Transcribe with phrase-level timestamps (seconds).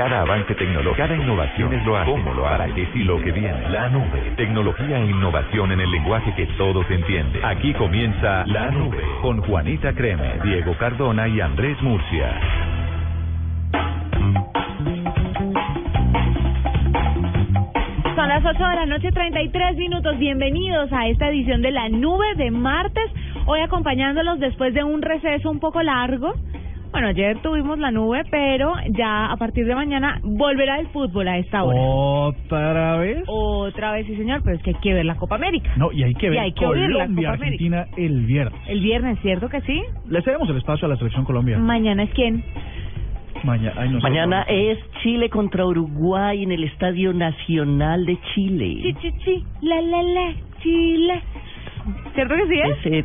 [0.00, 3.32] Cada avance tecnológico, cada innovación es lo hace, cómo lo hará, qué y lo que
[3.32, 3.68] viene.
[3.68, 7.44] La nube, tecnología e innovación en el lenguaje que todos entienden.
[7.44, 12.32] Aquí comienza La Nube con Juanita Creme, Diego Cardona y Andrés Murcia.
[18.16, 20.16] Son las 8 de la noche, 33 minutos.
[20.16, 23.04] Bienvenidos a esta edición de La Nube de martes.
[23.44, 26.32] Hoy acompañándolos después de un receso un poco largo.
[26.92, 31.38] Bueno, ayer tuvimos la nube, pero ya a partir de mañana volverá el fútbol a
[31.38, 31.80] esta hora.
[31.80, 33.22] ¿Otra vez?
[33.28, 35.70] Otra vez, sí, señor, pero es que hay que ver la Copa América.
[35.76, 38.60] No, y hay que ver hay que oír la Colombia, Copa Argentina el viernes.
[38.66, 39.80] El viernes, ¿cierto que sí?
[40.08, 41.58] Le cedemos el espacio a la selección Colombia.
[41.58, 42.42] Mañana es quién?
[43.44, 44.02] Mañana, ay, no sé.
[44.02, 48.94] Mañana es Chile contra Uruguay en el Estadio Nacional de Chi, Chile.
[49.00, 51.22] chi, chi, la, la, la, Chile.
[52.14, 52.86] ¿Cierto que sí es?
[52.86, 53.04] Ese,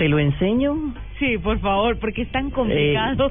[0.00, 0.94] ¿Te lo enseño?
[1.18, 3.30] Sí, por favor, porque es tan complicado.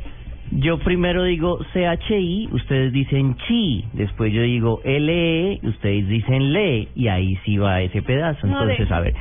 [0.51, 7.07] Yo primero digo CHI, ustedes dicen chi, después yo digo LE, ustedes dicen le, y
[7.07, 8.45] ahí sí va ese pedazo.
[8.45, 9.15] No, de- Entonces, a ver,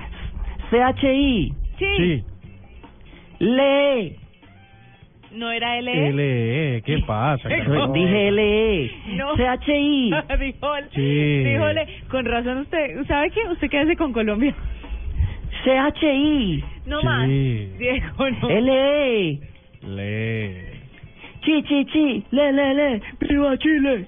[0.71, 1.87] CHI, sí.
[1.97, 2.23] Sí,
[3.39, 4.17] le,
[5.33, 6.13] ¿No era L?
[6.13, 7.49] LE, ¿qué pasa?
[7.67, 7.93] Cosa?
[7.95, 9.37] dije LE, No.
[9.37, 11.01] CHI, Dijo, Sí.
[11.45, 13.41] díjole, con razón usted, ¿sabe qué?
[13.51, 14.55] Usted quédese con Colombia.
[15.65, 17.07] CHI, No Sí.
[17.07, 17.29] más.
[17.29, 18.49] Diego, no.
[18.49, 19.41] LE,
[19.83, 20.73] Le.
[21.43, 24.07] chi, chi, chi, le, le, le, viva Chile.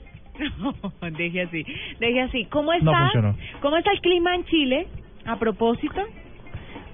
[0.59, 0.75] No,
[1.11, 1.65] deje así,
[1.99, 2.45] deje así.
[2.47, 2.99] ¿Cómo No está?
[3.11, 3.37] funcionó.
[3.61, 4.87] ¿Cómo está el clima en Chile?
[5.27, 6.01] A propósito.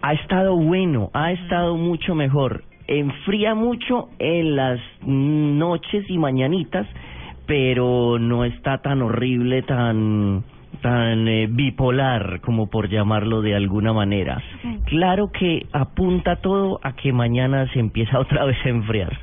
[0.02, 2.64] Ha estado bueno, ha estado mucho mejor.
[2.88, 6.86] Enfría mucho en las noches y mañanitas,
[7.46, 10.44] pero no está tan horrible, tan
[10.80, 14.42] tan eh, bipolar como por llamarlo de alguna manera.
[14.86, 19.18] Claro que apunta todo a que mañana se empieza otra vez a enfriar.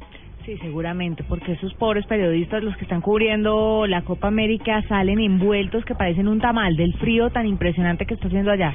[0.46, 5.86] Sí, seguramente, porque esos pobres periodistas, los que están cubriendo la Copa América, salen envueltos
[5.86, 8.74] que parecen un tamal del frío tan impresionante que está haciendo allá.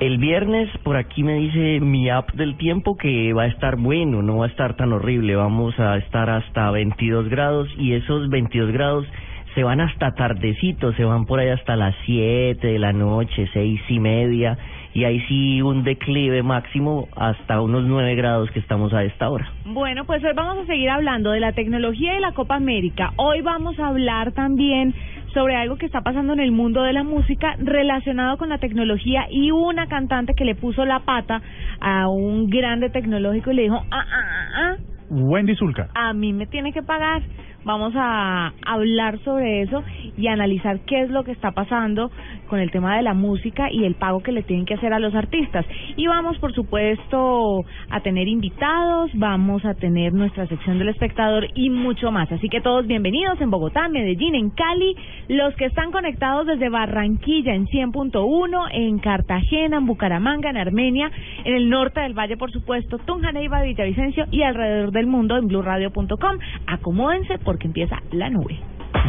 [0.00, 4.22] El viernes por aquí me dice mi app del tiempo que va a estar bueno,
[4.22, 8.72] no va a estar tan horrible, vamos a estar hasta 22 grados y esos 22
[8.72, 9.06] grados
[9.54, 13.80] se van hasta tardecitos, se van por ahí hasta las 7 de la noche, seis
[13.88, 14.58] y media
[14.92, 19.48] y ahí sí un declive máximo hasta unos 9 grados que estamos a esta hora.
[19.64, 23.12] Bueno, pues hoy vamos a seguir hablando de la tecnología y la Copa América.
[23.16, 24.94] Hoy vamos a hablar también
[25.32, 29.26] sobre algo que está pasando en el mundo de la música relacionado con la tecnología
[29.30, 31.40] y una cantante que le puso la pata
[31.80, 34.76] a un grande tecnológico y le dijo, ah, ah, ah, ah,
[35.10, 35.88] Wendy Zulka.
[35.94, 37.22] a mí me tiene que pagar.
[37.64, 39.82] Vamos a hablar sobre eso
[40.16, 42.10] y analizar qué es lo que está pasando
[42.48, 44.98] con el tema de la música y el pago que le tienen que hacer a
[44.98, 45.66] los artistas.
[45.96, 51.68] Y vamos, por supuesto, a tener invitados, vamos a tener nuestra sección del espectador y
[51.70, 52.32] mucho más.
[52.32, 54.96] Así que todos bienvenidos en Bogotá, Medellín, en Cali,
[55.28, 61.10] los que están conectados desde Barranquilla en 100.1, en Cartagena, en Bucaramanga, en Armenia,
[61.44, 65.46] en el norte del valle, por supuesto, Tunja, Neiva, Villavicencio y alrededor del mundo en
[65.46, 66.38] blueradio.com.
[66.66, 68.60] Acomódense porque empieza la nube.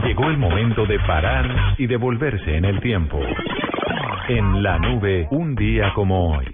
[0.03, 3.19] Llegó el momento de parar y devolverse en el tiempo.
[4.29, 6.47] En la nube, un día como hoy.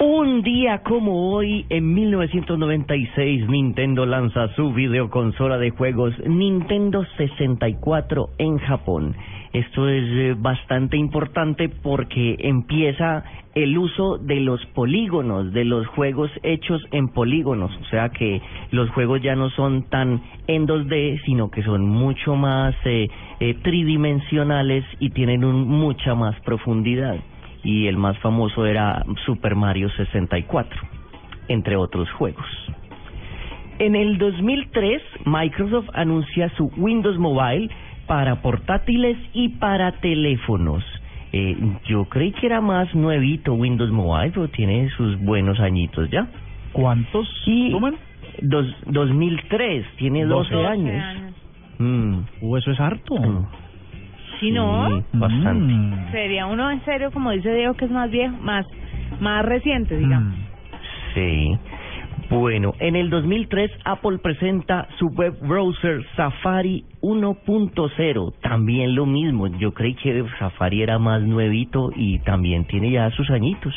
[0.00, 8.58] Un día como hoy, en 1996, Nintendo lanza su videoconsola de juegos Nintendo 64 en
[8.58, 9.14] Japón.
[9.52, 16.30] Esto es eh, bastante importante porque empieza el uso de los polígonos, de los juegos
[16.42, 17.70] hechos en polígonos.
[17.80, 22.36] O sea que los juegos ya no son tan en 2D, sino que son mucho
[22.36, 23.08] más eh,
[23.40, 27.16] eh, tridimensionales y tienen un, mucha más profundidad
[27.64, 30.80] y el más famoso era Super Mario 64,
[31.48, 32.46] entre otros juegos.
[33.78, 37.70] En el 2003, Microsoft anuncia su Windows Mobile
[38.08, 40.82] para portátiles y para teléfonos.
[41.32, 46.26] Eh, yo creí que era más nuevito Windows Mobile, pero tiene sus buenos añitos ya.
[46.72, 47.94] ¿Cuántos Y suman?
[48.42, 51.04] dos, 2003, tiene 12, 12 años.
[51.78, 53.14] Mm, Uh, eso es harto.
[53.14, 53.46] mm,
[54.40, 55.72] Si no, sí, bastante.
[55.74, 56.10] Mm.
[56.12, 58.66] sería uno en serio, como dice Diego, que es más viejo, más,
[59.20, 60.34] más reciente, digamos.
[60.34, 60.42] Mm.
[61.14, 61.58] Sí.
[62.30, 68.34] Bueno, en el 2003 Apple presenta su web browser Safari 1.0.
[68.42, 69.46] También lo mismo.
[69.58, 73.74] Yo creí que Safari era más nuevito y también tiene ya sus añitos.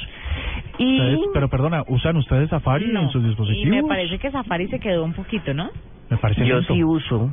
[0.77, 0.99] Y
[1.33, 3.69] pero perdona, ¿usan ustedes Safari No, en sus y dispositivos?
[3.69, 5.69] me parece que Safari se quedó un poquito, ¿no?
[6.09, 6.73] Me parece yo lento.
[6.73, 7.31] sí uso,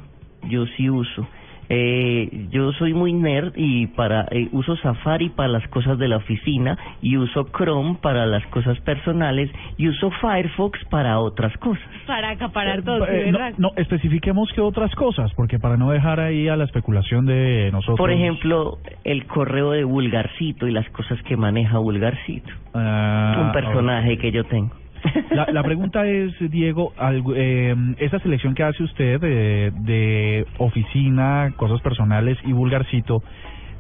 [0.49, 1.27] yo sí uso.
[1.71, 6.17] Eh, yo soy muy nerd y para eh, uso Safari para las cosas de la
[6.17, 11.85] oficina y uso Chrome para las cosas personales y uso Firefox para otras cosas.
[12.07, 13.59] Para acaparar todo, ¿sí, Eh, no, ¿verdad?
[13.59, 17.99] no, especifiquemos que otras cosas, porque para no dejar ahí a la especulación de nosotros.
[17.99, 22.51] Por ejemplo, el correo de Vulgarcito y las cosas que maneja Vulgarcito.
[22.75, 24.71] Ah, un personaje que yo tengo.
[25.31, 31.81] La, la pregunta es, Diego, algo- eh, esa selección que hace usted de, oficina, cosas
[31.81, 33.23] personales y vulgarcito,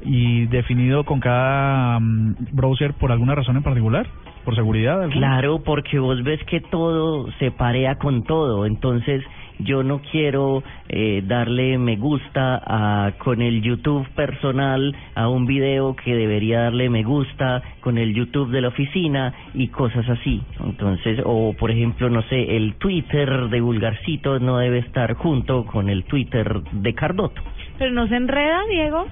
[0.04, 4.06] y definido con cada mm, browser por alguna razón en particular,
[4.44, 5.08] por seguridad.
[5.10, 9.22] Claro, porque vos ves que todo se parea con todo, entonces
[9.58, 15.96] yo no quiero eh, darle me gusta a, con el YouTube personal a un video
[15.96, 20.42] que debería darle me gusta con el YouTube de la oficina y cosas así.
[20.64, 25.88] Entonces, o por ejemplo, no sé, el Twitter de Vulgarcito no debe estar junto con
[25.88, 27.42] el Twitter de Cardoto.
[27.78, 29.06] Pero no se enreda, Diego,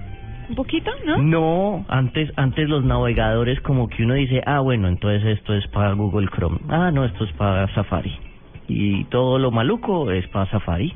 [0.49, 1.19] un poquito, ¿no?
[1.19, 5.93] No, antes antes los navegadores como que uno dice, ah, bueno, entonces esto es para
[5.93, 6.59] Google Chrome.
[6.69, 8.26] Ah, no, esto es para Safari.
[8.69, 10.93] Y todo lo maluco es para Safari.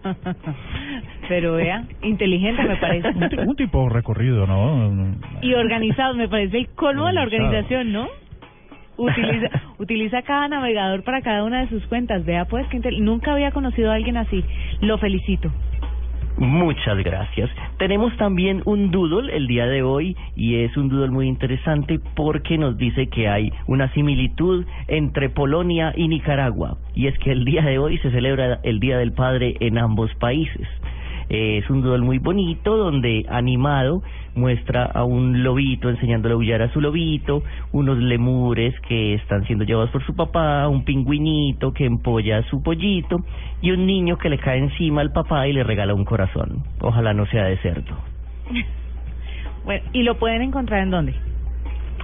[1.28, 3.10] Pero vea, inteligente me parece.
[3.10, 5.16] Un, ti- un tipo recorrido, ¿no?
[5.42, 8.08] Y organizado, me parece el colmo de la organización, ¿no?
[8.98, 9.50] Utiliza,
[9.80, 12.24] utiliza cada navegador para cada una de sus cuentas.
[12.26, 14.44] Vea, pues, que intel- nunca había conocido a alguien así.
[14.82, 15.52] Lo felicito.
[16.38, 17.50] Muchas gracias.
[17.78, 22.58] Tenemos también un doodle el día de hoy y es un doodle muy interesante porque
[22.58, 27.62] nos dice que hay una similitud entre Polonia y Nicaragua y es que el día
[27.62, 30.68] de hoy se celebra el Día del Padre en ambos países.
[31.30, 34.02] Eh, es un doodle muy bonito donde animado
[34.36, 39.64] muestra a un lobito enseñándole a aullar a su lobito, unos lemures que están siendo
[39.64, 43.24] llevados por su papá, un pingüinito que empolla a su pollito
[43.62, 46.64] y un niño que le cae encima al papá y le regala un corazón.
[46.82, 47.96] Ojalá no sea de cerdo.
[49.66, 51.16] Bueno, ¿y lo pueden encontrar en dónde?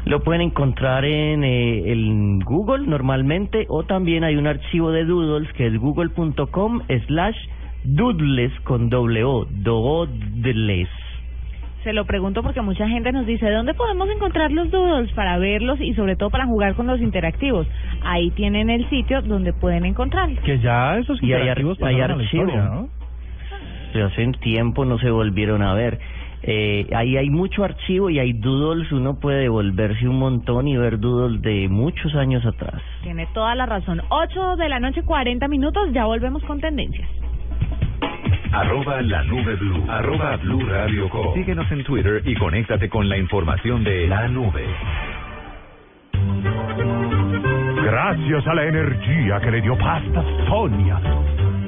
[0.05, 5.53] Lo pueden encontrar en, eh, en Google normalmente o también hay un archivo de doodles
[5.53, 7.37] que es google.com slash
[7.83, 10.89] doodles con doble O, doodles.
[11.83, 15.81] Se lo pregunto porque mucha gente nos dice, ¿dónde podemos encontrar los doodles para verlos
[15.81, 17.65] y sobre todo para jugar con los interactivos?
[18.03, 20.39] Ahí tienen el sitio donde pueden encontrarlos.
[20.43, 22.43] Que ya esos Y hay interactivos hay pasaron a la archivo.
[22.43, 22.89] historia, ¿no?
[23.93, 25.99] de hace un tiempo no se volvieron a ver.
[26.43, 30.99] Eh, ahí hay mucho archivo y hay doodles, uno puede devolverse un montón y ver
[30.99, 32.81] doodles de muchos años atrás.
[33.03, 34.01] Tiene toda la razón.
[34.09, 37.07] 8 de la noche, 40 minutos, ya volvemos con tendencias.
[38.51, 39.85] Arroba la nube blue.
[39.89, 41.09] Arroba blue radio.
[41.33, 44.65] Síguenos en Twitter y conéctate con la información de la nube.
[47.83, 50.99] Gracias a la energía que le dio Pasta Sonia,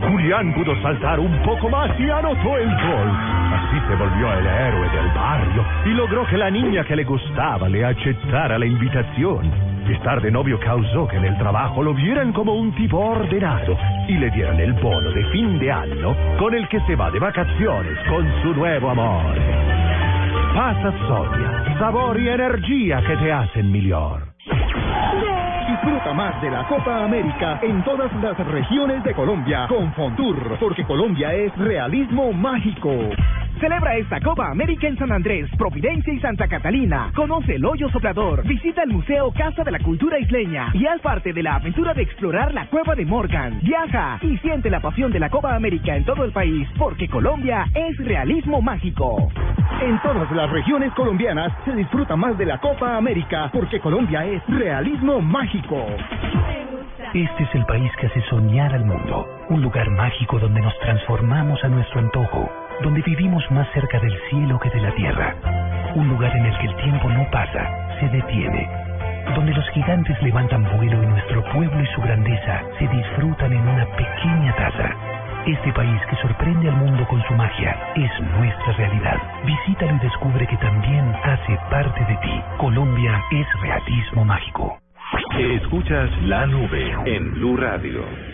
[0.09, 3.09] Julián pudo saltar un poco más y anotó el gol.
[3.53, 7.69] Así se volvió el héroe del barrio y logró que la niña que le gustaba
[7.69, 9.72] le aceptara la invitación.
[9.89, 13.77] Estar de novio causó que en el trabajo lo vieran como un tipo ordenado
[14.07, 17.19] y le dieran el bono de fin de año con el que se va de
[17.19, 19.35] vacaciones con su nuevo amor.
[20.55, 24.33] Pasta Sonia, sabor y energía que te hacen mejor.
[25.67, 30.85] Disfruta más de la Copa América en todas las regiones de Colombia con Fontour, porque
[30.85, 32.91] Colombia es realismo mágico.
[33.63, 37.13] Celebra esta Copa América en San Andrés, Providencia y Santa Catalina.
[37.15, 41.31] Conoce el hoyo soplador, visita el Museo Casa de la Cultura Isleña y haz parte
[41.31, 43.61] de la aventura de explorar la cueva de Morgan.
[43.63, 47.65] Viaja y siente la pasión de la Copa América en todo el país, porque Colombia
[47.73, 49.31] es realismo mágico.
[49.81, 54.43] En todas las regiones colombianas se disfruta más de la Copa América, porque Colombia es
[54.49, 55.87] realismo mágico.
[57.13, 61.63] Este es el país que hace soñar al mundo, un lugar mágico donde nos transformamos
[61.63, 62.49] a nuestro antojo,
[62.83, 65.33] donde vivimos más cerca del cielo que de la tierra,
[65.95, 68.69] un lugar en el que el tiempo no pasa, se detiene,
[69.35, 73.85] donde los gigantes levantan vuelo y nuestro pueblo y su grandeza se disfrutan en una
[73.95, 74.89] pequeña taza.
[75.45, 79.17] Este país que sorprende al mundo con su magia es nuestra realidad.
[79.45, 82.41] Visítalo y descubre que también hace parte de ti.
[82.57, 84.77] Colombia es realismo mágico.
[85.37, 88.32] Escuchas la nube en Blue Radio.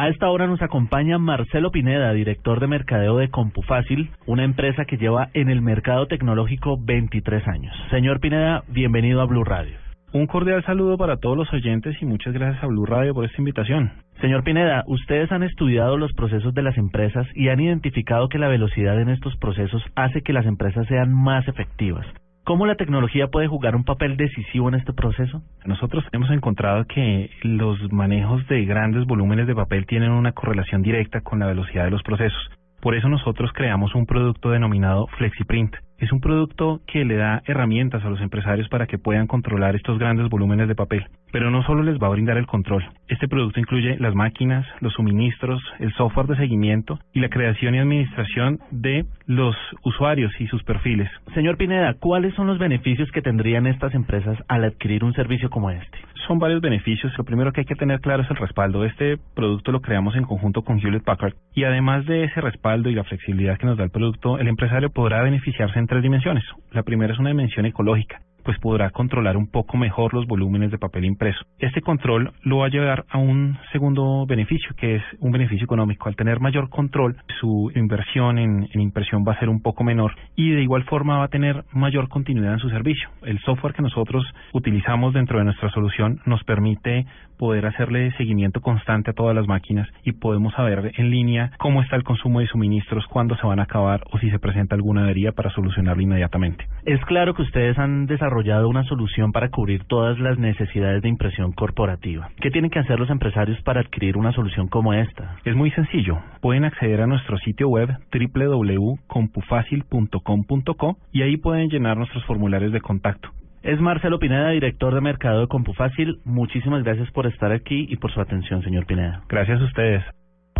[0.00, 4.96] A esta hora nos acompaña Marcelo Pineda, director de mercadeo de CompuFácil, una empresa que
[4.96, 7.74] lleva en el mercado tecnológico 23 años.
[7.90, 9.76] Señor Pineda, bienvenido a Blue Radio.
[10.12, 13.40] Un cordial saludo para todos los oyentes y muchas gracias a Blue Radio por esta
[13.40, 13.90] invitación.
[14.20, 18.46] Señor Pineda, ustedes han estudiado los procesos de las empresas y han identificado que la
[18.46, 22.06] velocidad en estos procesos hace que las empresas sean más efectivas.
[22.48, 25.42] ¿Cómo la tecnología puede jugar un papel decisivo en este proceso?
[25.66, 31.20] Nosotros hemos encontrado que los manejos de grandes volúmenes de papel tienen una correlación directa
[31.20, 32.40] con la velocidad de los procesos.
[32.80, 35.76] Por eso nosotros creamos un producto denominado FlexiPrint.
[35.98, 39.98] Es un producto que le da herramientas a los empresarios para que puedan controlar estos
[39.98, 41.04] grandes volúmenes de papel.
[41.32, 42.84] Pero no solo les va a brindar el control.
[43.08, 47.78] Este producto incluye las máquinas, los suministros, el software de seguimiento y la creación y
[47.78, 51.10] administración de los usuarios y sus perfiles.
[51.34, 55.70] Señor Pineda, ¿cuáles son los beneficios que tendrían estas empresas al adquirir un servicio como
[55.70, 55.98] este?
[56.28, 57.10] Son varios beneficios.
[57.16, 58.84] Lo primero que hay que tener claro es el respaldo.
[58.84, 62.94] Este producto lo creamos en conjunto con Hewlett Packard y además de ese respaldo y
[62.94, 66.44] la flexibilidad que nos da el producto, el empresario podrá beneficiarse en tres dimensiones.
[66.70, 70.78] La primera es una dimensión ecológica pues podrá controlar un poco mejor los volúmenes de
[70.78, 71.38] papel impreso.
[71.58, 76.08] Este control lo va a llevar a un segundo beneficio, que es un beneficio económico.
[76.08, 80.52] Al tener mayor control, su inversión en, impresión va a ser un poco menor y
[80.52, 83.10] de igual forma va a tener mayor continuidad en su servicio.
[83.20, 84.24] El software que nosotros
[84.54, 87.04] utilizamos dentro de nuestra solución nos permite
[87.38, 91.96] poder hacerle seguimiento constante a todas las máquinas y podemos saber en línea cómo está
[91.96, 95.32] el consumo de suministros, cuándo se van a acabar o si se presenta alguna avería
[95.32, 96.66] para solucionarlo inmediatamente.
[96.84, 101.50] Es claro que ustedes han desarrollado una solución para cubrir todas las necesidades de impresión
[101.52, 102.30] corporativa.
[102.40, 105.36] ¿Qué tienen que hacer los empresarios para adquirir una solución como esta?
[105.44, 106.18] Es muy sencillo.
[106.40, 113.30] Pueden acceder a nuestro sitio web www.compufacil.com.co y ahí pueden llenar nuestros formularios de contacto.
[113.62, 116.20] Es Marcelo Pineda, director de mercado de CompuFácil.
[116.24, 119.22] Muchísimas gracias por estar aquí y por su atención, señor Pineda.
[119.28, 120.04] Gracias a ustedes.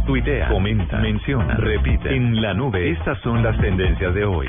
[0.04, 2.12] Tuitea, comenta, menciona, repite.
[2.14, 4.48] En la nube, estas son las tendencias de hoy.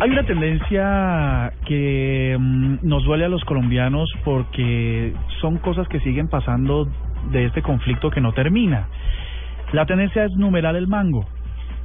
[0.00, 6.28] Hay una tendencia que mm, nos duele a los colombianos porque son cosas que siguen
[6.28, 6.88] pasando
[7.30, 8.88] de este conflicto que no termina.
[9.72, 11.26] La tendencia es numerar el mango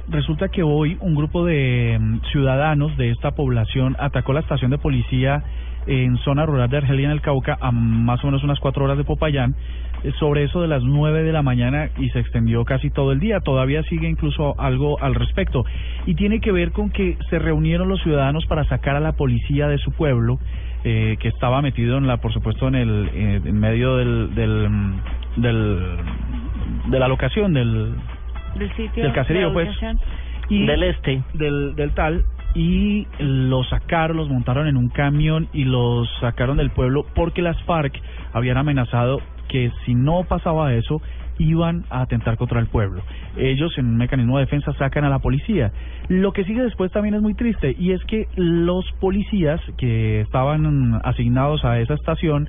[0.08, 4.78] resulta que hoy un grupo de mm, ciudadanos de esta población atacó la estación de
[4.78, 5.42] policía
[5.86, 8.98] en zona rural de Argelia en el Cauca a más o menos unas cuatro horas
[8.98, 9.54] de Popayán
[10.18, 13.40] sobre eso de las nueve de la mañana y se extendió casi todo el día.
[13.40, 15.64] Todavía sigue incluso algo al respecto
[16.06, 19.68] y tiene que ver con que se reunieron los ciudadanos para sacar a la policía
[19.68, 20.38] de su pueblo
[20.84, 24.68] eh, que estaba metido en la, por supuesto, en el eh, en medio del, del,
[24.70, 25.00] mm,
[25.36, 25.96] del
[26.88, 27.94] de la locación del
[28.56, 29.68] del sitio del caserío, de pues.
[30.48, 31.22] Y Del este.
[31.34, 32.24] Del, del tal.
[32.54, 37.60] Y los sacaron, los montaron en un camión y los sacaron del pueblo porque las
[37.64, 38.00] FARC
[38.32, 41.00] habían amenazado que si no pasaba eso
[41.38, 43.02] iban a atentar contra el pueblo.
[43.36, 45.72] Ellos en un mecanismo de defensa sacan a la policía.
[46.08, 51.00] Lo que sigue después también es muy triste y es que los policías que estaban
[51.04, 52.48] asignados a esa estación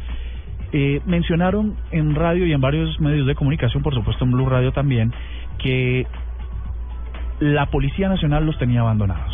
[0.74, 4.72] eh, mencionaron en radio y en varios medios de comunicación, por supuesto en Blue Radio
[4.74, 5.14] también,
[5.60, 6.06] que
[7.40, 9.34] la Policía Nacional los tenía abandonados,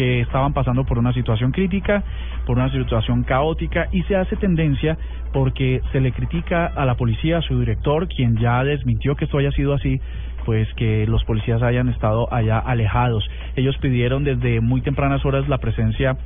[0.00, 2.02] que estaban pasando por una situación crítica,
[2.46, 4.96] por una situación caótica y se hace tendencia
[5.30, 9.36] porque se le critica a la policía, a su director, quien ya desmintió que esto
[9.36, 10.00] haya sido así,
[10.46, 13.28] pues que los policías hayan estado allá alejados.
[13.56, 16.16] Ellos pidieron desde muy tempranas horas la presencia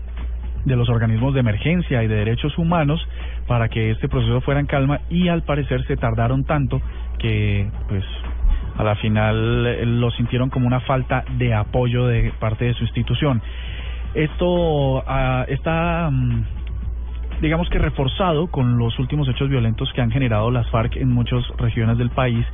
[0.64, 3.04] de los organismos de emergencia y de derechos humanos
[3.49, 6.81] para que este proceso fuera en calma y al parecer se tardaron tanto
[7.19, 8.04] que pues
[8.76, 12.85] a la final eh, lo sintieron como una falta de apoyo de parte de su
[12.85, 13.40] institución.
[14.14, 16.45] Esto ah, está mm,
[17.40, 21.43] digamos que reforzado con los últimos hechos violentos que han generado las FARC en muchas
[21.59, 22.47] regiones del país,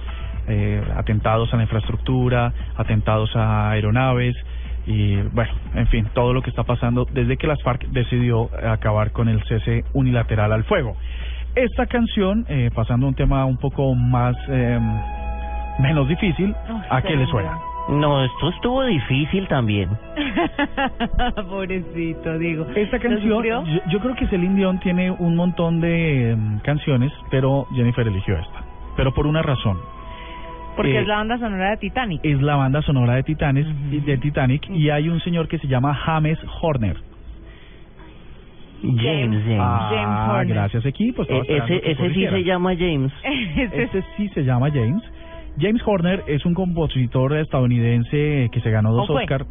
[0.49, 4.35] eh, atentados a la infraestructura, atentados a aeronaves
[4.87, 9.13] y bueno, en fin, todo lo que está pasando desde que las FARC decidió acabar
[9.13, 10.97] con el cese unilateral al fuego.
[11.55, 14.79] Esta canción, eh, pasando a un tema un poco más eh,
[15.79, 16.55] menos difícil,
[16.91, 17.59] ¿a qué le suena?
[17.89, 19.89] No, esto estuvo difícil también.
[21.49, 22.67] Pobrecito, digo.
[22.75, 27.13] Esta ¿Lo canción, yo, yo creo que Celine Dion tiene un montón de mm, canciones,
[27.31, 28.63] pero Jennifer eligió esta.
[28.97, 29.79] Pero por una razón.
[30.77, 32.21] Porque Eh, es la banda sonora de Titanic.
[32.25, 34.07] Es la banda sonora de Titanic, Ujú.
[34.07, 36.97] de Titanic y hay un señor que se llama James Horner.
[38.83, 39.59] James, James.
[39.61, 40.55] Ah, James Horner.
[40.55, 41.23] gracias equipo.
[41.23, 43.13] esperando ese ese sí se llama James.
[43.25, 45.03] Ese- sí se llama James.
[45.59, 49.11] James Horner es un compositor estadounidense que se ganó dos.
[49.11, 49.47] Oscar.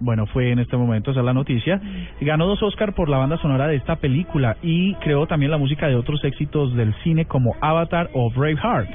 [0.00, 1.80] Bueno, fue en este momento, esa es la noticia.
[2.20, 5.86] Ganó dos Oscar por la banda sonora de esta película y creó también la música
[5.86, 8.88] de otros éxitos del cine como Avatar o Braveheart.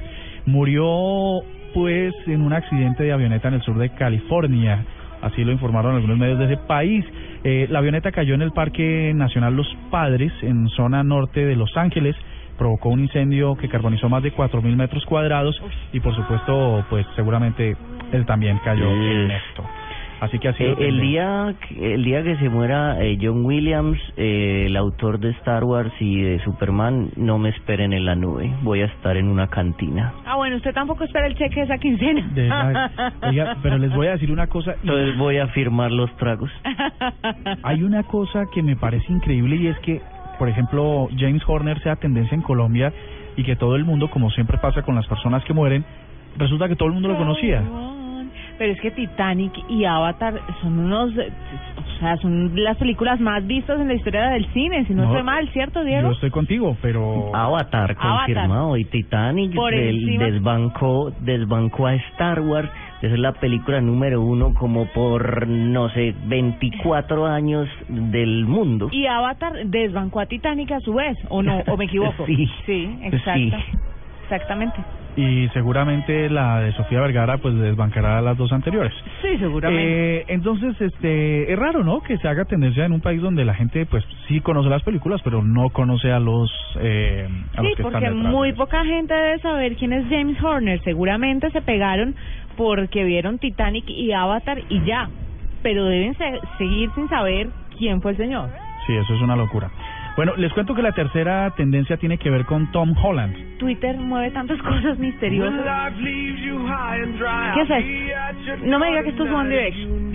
[0.46, 1.42] Murió
[1.74, 4.84] pues en un accidente de avioneta en el sur de California.
[5.22, 7.06] Así lo informaron algunos medios de ese país.
[7.44, 11.76] Eh, la avioneta cayó en el Parque Nacional Los Padres, en zona norte de Los
[11.78, 12.16] Ángeles.
[12.60, 15.60] Provocó un incendio que carbonizó más de 4.000 metros cuadrados
[15.94, 17.76] y por supuesto, pues seguramente
[18.12, 19.64] él también cayó en esto.
[20.22, 23.98] Así que así Eh, el día que- el día que se muera eh, John Williams,
[24.18, 28.52] eh, el autor de Star Wars y de Superman, no me esperen en la nube.
[28.62, 30.12] Voy a estar en una cantina.
[30.26, 32.28] Ah, bueno, usted tampoco espera el cheque de esa quincena.
[32.34, 32.92] De esa-
[33.30, 34.72] oiga, pero les voy a decir una cosa.
[34.84, 36.52] y- Entonces voy a firmar los tragos.
[37.64, 40.02] Hay una cosa que me parece increíble y es que,
[40.40, 42.92] por ejemplo, James Horner sea tendencia en Colombia
[43.38, 45.86] y que todo el mundo, como siempre pasa con las personas que mueren,
[46.38, 47.62] resulta que todo el mundo lo conocía.
[48.58, 53.80] Pero es que Titanic y Avatar son unos, o sea, son las películas más vistas
[53.80, 56.12] en la historia del cine, si no, No, estoy mal, ¿cierto, Yo Diego?
[56.12, 57.34] estoy contigo, pero...
[57.34, 60.26] Avatar confirmado y Titanic Por del- encima.
[60.26, 62.70] desbancó desbancó a Star Wars
[63.02, 69.06] esa es la película número uno como por no sé 24 años del mundo Y
[69.06, 71.60] Avatar desbancó a Titanic a su vez, ¿o no?
[71.68, 72.26] ¿O me equivoco?
[72.30, 72.50] Sí.
[72.66, 73.58] Sí, exacto.
[73.58, 73.78] Sí.
[74.24, 74.80] Exactamente.
[75.16, 78.94] Y seguramente la de Sofía Vergara pues desbancará a las dos anteriores.
[79.22, 80.20] Sí, seguramente.
[80.20, 82.02] Eh, entonces, este, es raro, ¿no?
[82.02, 85.20] Que se haga tendencia en un país donde la gente, pues, sí conoce las películas,
[85.24, 89.40] pero no conoce a los, eh, a los Sí, que porque muy poca gente debe
[89.40, 90.80] saber quién es James Horner.
[90.84, 92.16] Seguramente se pegaron
[92.60, 95.08] porque vieron Titanic y Avatar y ya.
[95.64, 97.48] Pero deben se- seguir sin saber
[97.78, 98.50] quién fue el señor.
[98.86, 99.70] Sí, eso es una locura.
[100.18, 103.58] Bueno, les cuento que la tercera tendencia tiene que ver con Tom Holland.
[103.60, 105.54] Twitter mueve tantas cosas misteriosas.
[107.54, 108.66] ¿Qué es esto?
[108.66, 110.12] No me diga que esto es One Direction.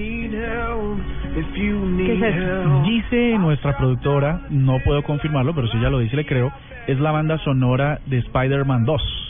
[2.06, 2.82] ¿Qué es eso?
[2.84, 6.52] Dice nuestra productora, no puedo confirmarlo, pero si ella lo dice le creo,
[6.86, 9.23] es la banda sonora de Spider-Man 2.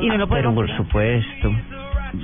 [0.00, 1.52] Y no lo puede pero por supuesto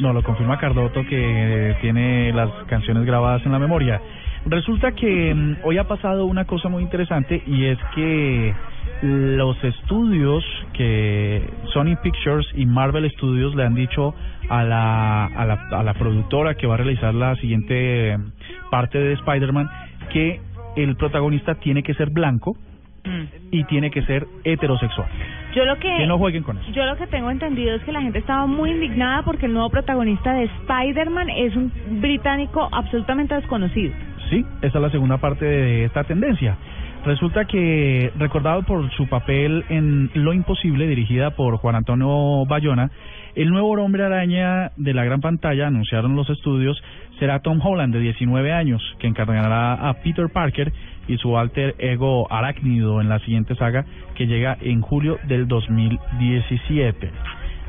[0.01, 4.01] No, lo confirma Cardoto que tiene las canciones grabadas en la memoria.
[4.47, 8.55] Resulta que mm, hoy ha pasado una cosa muy interesante y es que
[9.03, 14.15] los estudios que Sony Pictures y Marvel Studios le han dicho
[14.49, 18.19] a la, a la, a la productora que va a realizar la siguiente eh,
[18.71, 19.69] parte de Spider-Man
[20.13, 20.41] que
[20.77, 22.57] el protagonista tiene que ser blanco
[23.05, 23.25] Mm.
[23.51, 25.09] y tiene que ser heterosexual.
[25.55, 26.71] Yo lo que Que no jueguen con eso.
[26.73, 29.71] yo lo que tengo entendido es que la gente estaba muy indignada porque el nuevo
[29.71, 33.93] protagonista de Spider-Man es un británico absolutamente desconocido.
[34.31, 36.57] Sí, esa es la segunda parte de esta tendencia.
[37.05, 42.91] Resulta que, recordado por su papel en Lo Imposible, dirigida por Juan Antonio Bayona,
[43.35, 46.83] el nuevo hombre araña de la gran pantalla, anunciaron los estudios,
[47.19, 50.73] será Tom Holland, de 19 años, que encarnará a Peter Parker
[51.09, 57.11] y su alter ego arácnido en la siguiente saga, que llega en julio del 2017.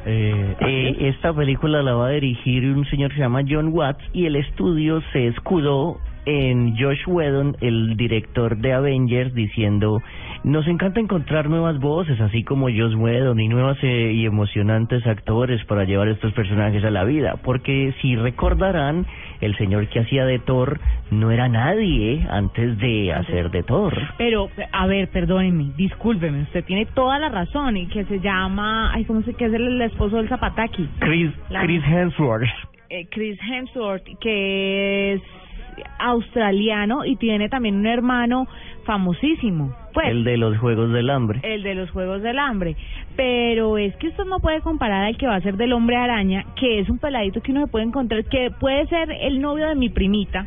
[0.07, 4.03] Eh, Eh, esta película la va a dirigir un señor que se llama John Watts
[4.13, 10.01] y el estudio se escudó en Josh Whedon, el director de Avengers, diciendo
[10.43, 15.63] nos encanta encontrar nuevas voces, así como Josh Whedon y nuevas eh, y emocionantes actores
[15.65, 19.05] para llevar estos personajes a la vida, porque si recordarán,
[19.41, 23.93] el señor que hacía de Thor no era nadie antes de hacer de Thor.
[24.19, 29.03] Pero, a ver, perdónenme, discúlpeme, usted tiene toda la razón y que se llama, ay,
[29.05, 30.87] ¿cómo se que es el, el esposo del Zapataki?
[30.99, 32.47] Chris, La- Chris Hemsworth.
[32.91, 35.21] Eh, Chris Hemsworth, que es
[35.99, 38.47] australiano y tiene también un hermano
[38.85, 39.73] famosísimo.
[39.93, 41.39] Pues, el de los Juegos del Hambre.
[41.43, 42.75] el de los Juegos del Hambre.
[43.15, 46.45] Pero es que usted no puede comparar al que va a ser del Hombre Araña,
[46.55, 49.75] que es un peladito que uno se puede encontrar, que puede ser el novio de
[49.75, 50.45] mi primita,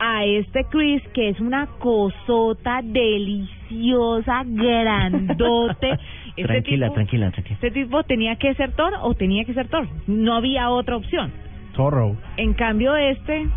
[0.00, 5.98] a este Chris, que es una cosota deliciosa, grandote.
[6.38, 7.54] Este tranquila, tipo- tranquila, tranquila.
[7.60, 9.88] Este tipo tenía que ser Thor o tenía que ser Thor.
[10.06, 11.32] No había otra opción.
[11.74, 12.14] Zorro.
[12.36, 13.48] En cambio, este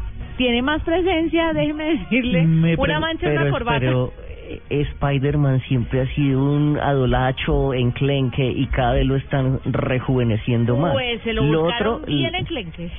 [0.42, 3.80] tiene más presencia, déjeme decirle, Me una pregu- mancha en pero, la corbata.
[3.80, 4.14] pero
[4.50, 10.94] eh, Spider-Man siempre ha sido un adolacho enclenque y cada vez lo están rejuveneciendo más.
[10.94, 12.90] Pues se lo, Lo otro, bien enclenque.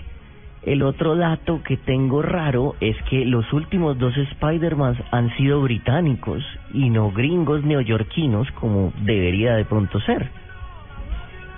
[0.65, 6.45] el otro dato que tengo raro es que los últimos dos Spider-Man han sido británicos
[6.73, 10.29] y no gringos neoyorquinos como debería de pronto ser.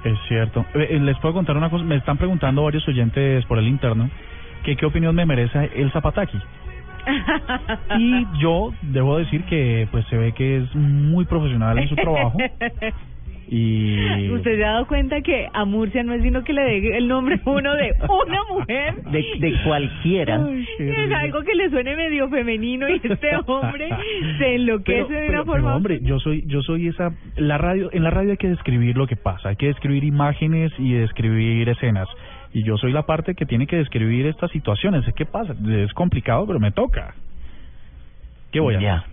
[0.03, 0.65] Es cierto.
[0.75, 1.85] Eh, eh, les puedo contar una cosa.
[1.85, 4.09] Me están preguntando varios oyentes por el interno
[4.65, 6.39] que qué opinión me merece el Zapataki.
[7.99, 12.39] Y yo debo decir que pues se ve que es muy profesional en su trabajo
[13.47, 16.97] y ¿Usted se ha dado cuenta que a Murcia no es sino que le dé
[16.97, 19.03] el nombre uno de una mujer?
[19.05, 20.41] De, de cualquiera.
[20.79, 23.91] Es algo que le suene medio femenino y este hombre
[24.39, 25.63] se enloquece Pero, de una pero- forma...
[25.67, 28.97] pero, hombre, yo soy yo soy esa la radio en la radio hay que describir
[28.97, 32.09] lo que pasa, hay que describir imágenes y describir escenas.
[32.55, 35.05] Y yo soy la parte que tiene que describir estas situaciones.
[35.15, 35.55] ¿Qué pasa?
[35.69, 37.15] Es complicado, pero me toca.
[38.53, 38.89] ¿Qué voy a hacer?
[38.89, 39.05] Ya.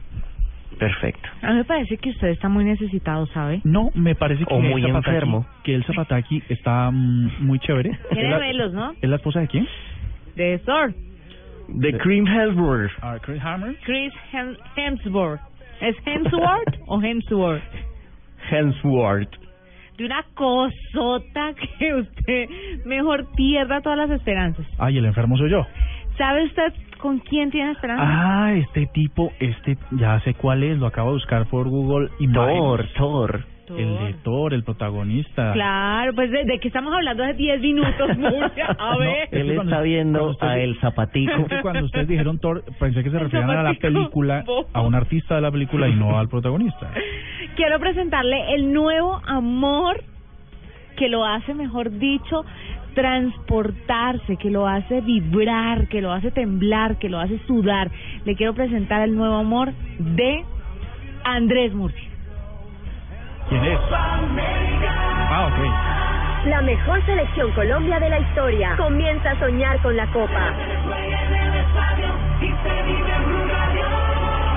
[0.77, 1.27] Perfecto.
[1.41, 3.60] A mí me parece que usted está muy necesitado, ¿sabe?
[3.65, 5.45] No, me parece que O el muy Zapataki- enfermo.
[5.63, 7.97] Que el Zapataki está mm, muy chévere.
[8.12, 8.93] Tiene ¿Es la- velos, ¿no?
[9.01, 9.67] ¿Es la esposa de quién?
[10.36, 10.93] de Thor.
[11.82, 12.91] The Cream Hemsworth.
[13.01, 13.75] Ah, Chris Hammer.
[13.84, 15.41] Chris Hem- Hemsworth.
[15.82, 17.63] ¿Es Hemsworth o Hemsworth?
[18.49, 19.30] Hemsworth.
[19.97, 22.49] De una cosota que usted
[22.86, 24.65] mejor pierda todas las esperanzas.
[24.77, 25.65] Ay, el enfermo soy yo.
[26.17, 28.04] ¿Sabe usted con quién tiene esperanza?
[28.06, 32.10] Ah, este tipo, este, ya sé cuál es, lo acabo de buscar por Google.
[32.19, 32.60] Imágenes.
[32.60, 33.50] Thor, Thor.
[33.77, 35.53] El de Thor, el protagonista.
[35.53, 38.75] Claro, pues de, de que estamos hablando hace 10 minutos, Murcia.
[38.77, 39.29] A No, ver.
[39.29, 41.45] que Él cuando- está viendo usted- a El Zapatico.
[41.47, 44.95] Que cuando ustedes dijeron Thor, pensé que se El referían a la película, a un
[44.95, 46.91] artista de la película y no al protagonista.
[47.55, 50.01] Quiero presentarle el nuevo amor
[50.97, 52.43] que lo hace, mejor dicho,
[52.93, 57.89] transportarse, que lo hace vibrar, que lo hace temblar, que lo hace sudar.
[58.25, 60.43] Le quiero presentar el nuevo amor de
[61.23, 62.10] Andrés Murcia.
[63.51, 63.79] ¿Quién es?
[63.91, 66.47] Ah, ok.
[66.47, 70.53] La mejor selección Colombia de la historia comienza a soñar con la Copa.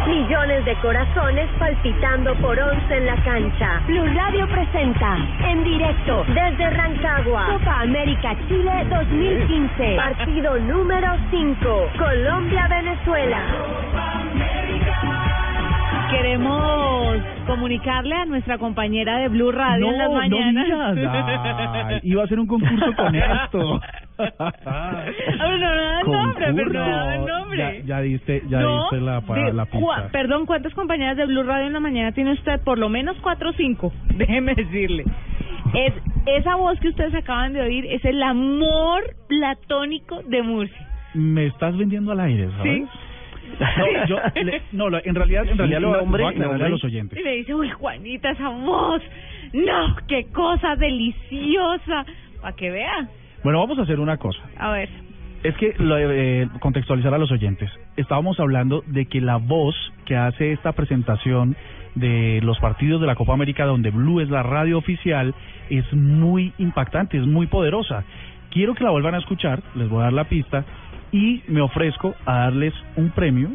[0.07, 3.80] Millones de corazones palpitando por once en la cancha.
[3.88, 9.96] Blue Radio presenta en directo desde Rancagua Copa América Chile 2015.
[9.96, 11.90] Partido número 5.
[11.98, 13.38] Colombia-Venezuela.
[16.16, 20.68] Queremos comunicarle a nuestra compañera de Blue Radio en las no, mañanas.
[20.68, 21.27] no digas.
[21.87, 23.81] Ay, iba a hacer un concurso con esto.
[24.38, 27.59] Ah, pero no da el nombre, pero no el nombre.
[27.81, 30.09] Ya, ya diste, ya No, diste la, pa- de la cua- pista.
[30.12, 32.61] Perdón, ¿cuántas compañeras de Blue Radio en la mañana tiene usted?
[32.62, 35.05] Por lo menos cuatro o cinco, déjeme decirle.
[35.74, 35.92] Es
[36.27, 40.88] Esa voz que ustedes acaban de oír es el amor platónico de Murcia.
[41.14, 42.64] Me estás vendiendo al aire, ¿sabes?
[42.64, 42.87] Sí.
[43.61, 47.19] No, yo, le- no, lo- en realidad, en realidad lo, voy aclarar a los oyentes.
[47.19, 49.03] Y me dice, uy, Juanita, esa voz.
[49.53, 52.05] No, qué cosa deliciosa.
[52.40, 53.09] Para que vea.
[53.43, 54.40] Bueno, vamos a hacer una cosa.
[54.59, 54.88] A ver.
[55.43, 57.71] Es que lo, eh, contextualizar a los oyentes.
[57.97, 59.75] Estábamos hablando de que la voz
[60.07, 61.57] que hace esta presentación
[61.95, 65.35] de los partidos de la Copa América, donde Blue es la radio oficial,
[65.71, 68.05] es muy impactante, es muy poderosa.
[68.51, 70.64] Quiero que la vuelvan a escuchar, les voy a dar la pista
[71.14, 73.48] y me ofrezco a darles un premio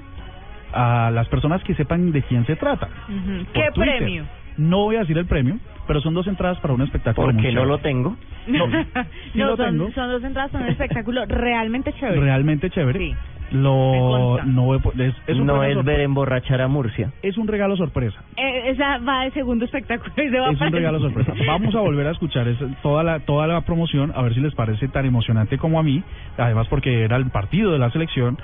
[0.72, 2.88] a las personas que sepan de quién se trata.
[2.88, 3.98] Por ¿Qué Twitter.
[3.98, 4.24] premio?
[4.58, 7.28] No voy a decir el premio, pero son dos entradas para un espectáculo.
[7.28, 8.16] Porque muy no lo tengo.
[8.48, 8.66] No,
[9.34, 9.92] sí no, lo son, tengo.
[9.92, 12.22] son dos entradas, son un espectáculo realmente chévere.
[12.22, 13.00] realmente chévere.
[13.00, 13.16] Sí.
[13.52, 14.82] Lo no es,
[15.28, 17.12] es un no regalo es ver emborrachar a Murcia.
[17.22, 18.22] es un regalo sorpresa.
[18.38, 21.34] Eh, esa va de segundo espectáculo y se va Es un regalo sorpresa.
[21.48, 24.54] Vamos a volver a escuchar esa- toda la toda la promoción a ver si les
[24.56, 26.04] parece tan emocionante como a mí,
[26.38, 28.38] además porque era el partido de la selección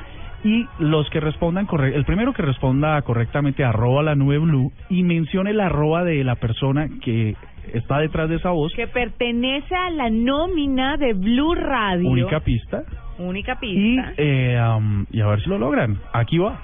[0.43, 5.03] y los que respondan corre el primero que responda correctamente arroba la nube blue y
[5.03, 7.35] mencione la arroba de la persona que
[7.73, 12.09] está detrás de esa voz, que pertenece a la nómina de Blue Radio.
[12.09, 12.83] única pista
[13.17, 14.13] Única y pista.
[14.17, 15.97] eh, am, y a ver si lo logran.
[16.13, 16.59] Aquí va.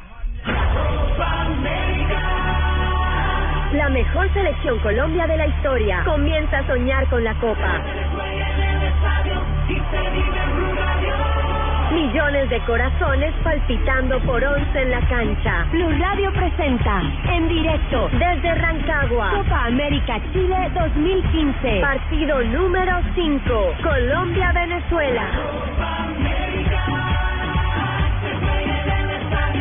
[3.74, 7.82] La mejor selección Colombia de la historia comienza a soñar con la Copa.
[11.92, 15.66] Millones de corazones palpitando por once en la cancha.
[15.72, 21.82] Blue Radio presenta en directo desde Rancagua Copa América Chile 2015.
[21.82, 23.76] Partido número 5.
[23.84, 25.24] Colombia-Venezuela.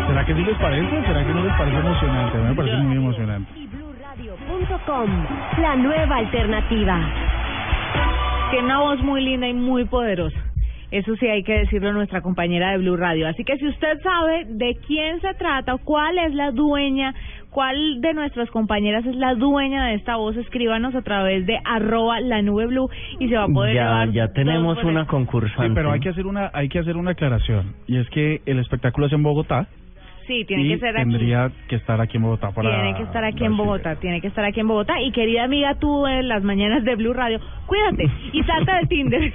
[0.07, 1.03] ¿Será que sí les parece?
[1.03, 2.37] ¿Será que no les parece emocionante?
[2.37, 3.53] A mí me parece muy emocionante.
[3.57, 5.11] Y BlueRadio.com,
[5.59, 7.01] la nueva alternativa.
[8.51, 10.50] Tiene una voz muy linda y muy poderosa.
[10.91, 13.29] Eso sí hay que decirlo a nuestra compañera de Blue Radio.
[13.29, 17.15] Así que si usted sabe de quién se trata o cuál es la dueña,
[17.51, 22.21] cuál de nuestras compañeras es la dueña de esta voz, escríbanos a través de arroba
[22.21, 25.69] la nube blue y se va a poder Ya, llevar ya tenemos una concursante.
[25.69, 28.59] Sí, pero hay que hacer una hay que hacer una aclaración y es que el
[28.59, 29.67] espectáculo es en Bogotá
[30.31, 31.11] Sí, tiene y que ser aquí.
[31.11, 33.57] tendría que estar aquí en Bogotá para Tiene que estar aquí en.
[33.57, 35.01] Bogotá, tiene que estar aquí en Bogotá.
[35.01, 39.33] Y querida amiga, tú en las mañanas de Blue Radio, cuídate y salta del Tinder.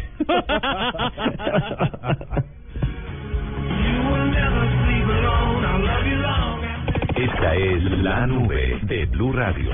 [7.17, 9.71] Esta es la nube de Blue Radio.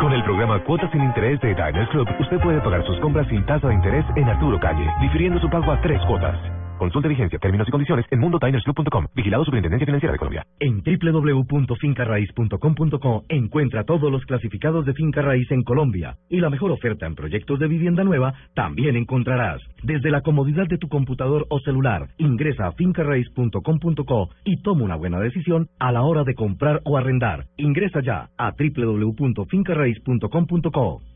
[0.00, 3.46] Con el programa Cuotas sin Interés de Diners Club, usted puede pagar sus compras sin
[3.46, 6.36] tasa de interés en Arturo Calle, difiriendo su pago a tres cuotas.
[6.78, 9.06] Consulte vigencia, términos y condiciones en mundotinersclub.com.
[9.14, 10.44] Vigilado Superintendencia Financiera de Colombia.
[10.60, 17.06] En www.fincarraiz.com.co encuentra todos los clasificados de finca raíz en Colombia y la mejor oferta
[17.06, 19.62] en proyectos de vivienda nueva también encontrarás.
[19.82, 25.20] Desde la comodidad de tu computador o celular, ingresa a fincarraiz.com.co y toma una buena
[25.20, 27.46] decisión a la hora de comprar o arrendar.
[27.56, 31.15] Ingresa ya a www.fincarraiz.com.co.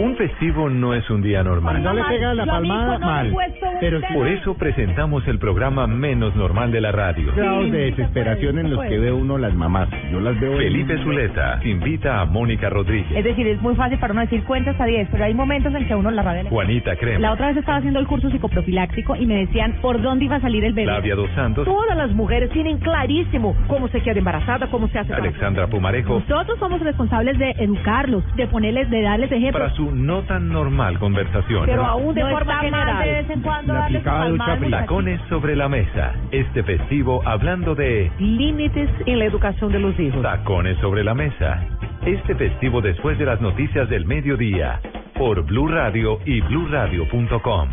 [0.00, 1.82] Un festivo no es un día normal.
[1.82, 3.34] No le pega la palmada, mal.
[3.80, 7.32] Pero por eso presentamos el programa menos normal de la radio.
[7.34, 9.88] Grados de desesperación en los que ve uno las mamás.
[10.10, 10.56] Yo las veo.
[10.56, 13.06] Felipe Zuleta invita a Mónica Rodríguez.
[13.16, 15.86] Es decir, es muy fácil para uno decir cuenta hasta 10, pero hay momentos en
[15.86, 16.48] que uno la radio...
[16.50, 17.20] Juanita Crema.
[17.20, 20.40] La otra vez estaba haciendo el curso psicoprofiláctico y me decían por dónde iba a
[20.40, 20.88] salir el bebé.
[20.88, 21.64] Flavia Dos Santos.
[21.64, 25.14] Todas las mujeres tienen clarísimo cómo se queda embarazada, cómo se hace...
[25.14, 26.22] Alexandra Pumarejo.
[26.28, 29.62] Nosotros somos responsables de educarlos, de ponerles, de darles ejemplos.
[29.62, 31.66] Para su no tan normal conversación.
[31.66, 33.04] Pero aún de No forma general.
[33.04, 34.80] de vez en cuando La.
[34.80, 36.14] Tacones sobre la mesa.
[36.30, 40.22] Este festivo hablando de Límites en la educación de los hijos.
[40.22, 41.64] tacones sobre la mesa.
[42.04, 44.80] Este festivo después de las noticias del mediodía.
[45.14, 47.68] Por Blue Radio y BlueRadio.com.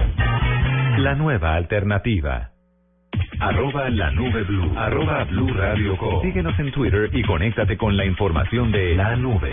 [0.98, 2.50] La nueva alternativa.
[3.40, 4.72] Arroba la nube blue.
[4.78, 6.22] Arroba Blue Radio Co.
[6.22, 9.52] Síguenos en Twitter y conéctate con la información de la nube.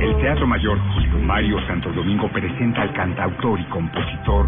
[0.00, 4.46] El Teatro Mayor Julio Mario Santo Domingo presenta al cantautor y compositor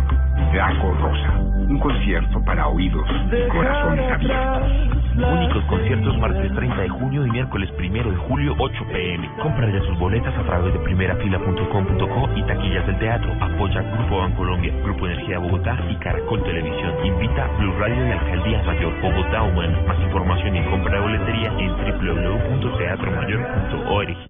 [0.53, 5.01] Draco Rosa, un concierto para oídos y corazones abiertos.
[5.16, 9.29] Únicos conciertos martes 30 de junio y miércoles 1 de julio 8 pm.
[9.43, 13.33] Compra ya sus boletas a través de primerafila.com.co y taquillas del teatro.
[13.40, 16.95] Apoya Grupo Bancolombia, Grupo Energía Bogotá y Caracol Televisión.
[17.05, 19.79] Invita Blue Radio y Alcaldía Mayor Bogotá Humana.
[19.87, 21.71] Más información y compra de boletería en
[23.73, 24.30] Ori.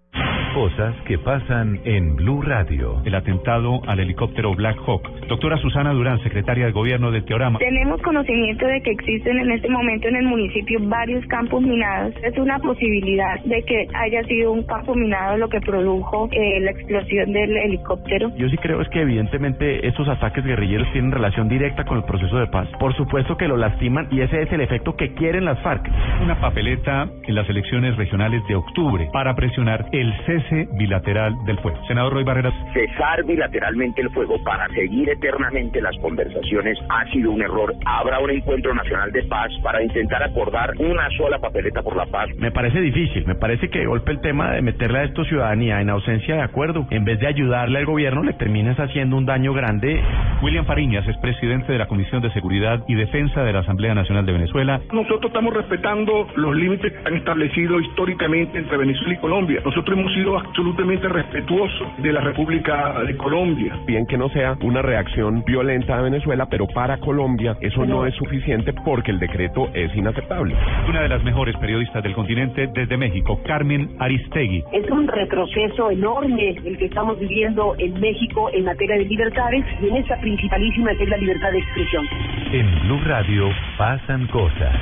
[0.55, 3.01] Cosas que pasan en Blue Radio.
[3.05, 5.09] El atentado al helicóptero Black Hawk.
[5.29, 7.61] Doctora Susana Durán, secretaria de Gobierno del Teorama.
[7.61, 12.15] Tenemos conocimiento de que existen en este momento en el municipio varios campos minados.
[12.25, 16.73] Es una posibilidad de que haya sido un campo minado lo que produjo eh, la
[16.73, 18.33] explosión del helicóptero.
[18.37, 22.39] Yo sí creo es que evidentemente esos ataques guerrilleros tienen relación directa con el proceso
[22.39, 22.69] de paz.
[22.81, 25.89] Por supuesto que lo lastiman y ese es el efecto que quieren las FARC.
[26.25, 30.40] Una papeleta en las elecciones regionales de octubre para presionar el cese
[30.73, 31.79] bilateral del fuego.
[31.87, 32.55] Senador Roy Barreras.
[32.73, 37.75] Cesar bilateralmente el fuego para seguir eternamente las conversaciones ha sido un error.
[37.87, 42.29] Habrá un encuentro nacional de paz para intentar acordar una sola papeleta por la paz.
[42.37, 45.91] Me parece difícil, me parece que golpe el tema de meterle a esto ciudadanía en
[45.91, 50.01] ausencia de acuerdo, en vez de ayudarle al gobierno, le terminas haciendo un daño grande.
[50.43, 54.27] William Fariñas es presidente de la Comisión de Seguridad y Defensa de la Asamblea Nacional
[54.27, 54.81] de Venezuela.
[54.93, 59.61] Nosotros estamos respetando los límites que han establecido históricamente entre Venezuela y Colombia.
[59.65, 63.79] Nosotros hemos sido absolutamente respetuosos de la República de Colombia.
[63.87, 68.15] Bien que no sea una reacción violenta a Venezuela, pero para Colombia eso no es
[68.15, 70.55] suficiente porque el decreto es inaceptable.
[70.89, 74.65] Una de las mejores periodistas del continente desde México, Carmen Aristegui.
[74.73, 79.89] Es un retroceso enorme el que estamos viviendo en México en materia de libertades y
[79.89, 82.07] en esa principalísima que es la libertad de expresión.
[82.53, 84.75] En Blue Radio pasan cosas.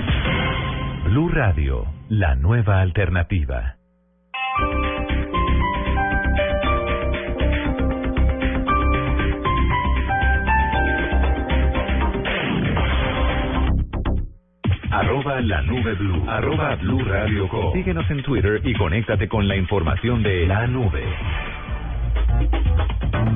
[1.04, 3.76] Blue Radio, la nueva alternativa.
[14.90, 16.24] Arroba la nube blue.
[16.26, 17.72] Arroba Blue Radio Co.
[17.74, 21.04] Síguenos en Twitter y conéctate con la información de la nube.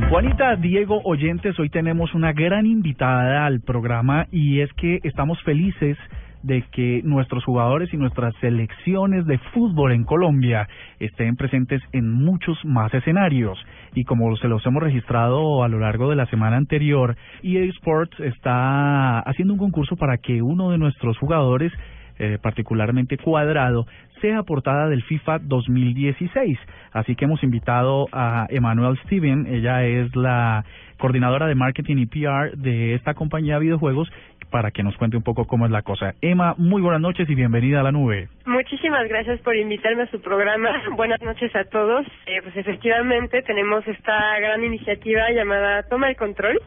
[0.09, 5.99] Juanita, Diego, oyentes, hoy tenemos una gran invitada al programa y es que estamos felices
[6.43, 12.59] de que nuestros jugadores y nuestras selecciones de fútbol en Colombia estén presentes en muchos
[12.65, 13.59] más escenarios.
[13.95, 18.19] Y como se los hemos registrado a lo largo de la semana anterior, EA Sports
[18.21, 21.73] está haciendo un concurso para que uno de nuestros jugadores
[22.19, 23.87] eh, particularmente cuadrado,
[24.21, 26.59] sea portada del FIFA 2016.
[26.93, 30.65] Así que hemos invitado a Emanuel Steven, ella es la
[30.99, 34.09] coordinadora de marketing y PR de esta compañía de videojuegos,
[34.53, 36.15] para que nos cuente un poco cómo es la cosa.
[36.21, 38.29] Emma, muy buenas noches y bienvenida a la nube.
[38.45, 40.71] Muchísimas gracias por invitarme a su programa.
[40.97, 42.07] Buenas noches a todos.
[42.27, 46.61] Eh, pues efectivamente tenemos esta gran iniciativa llamada Toma el Control,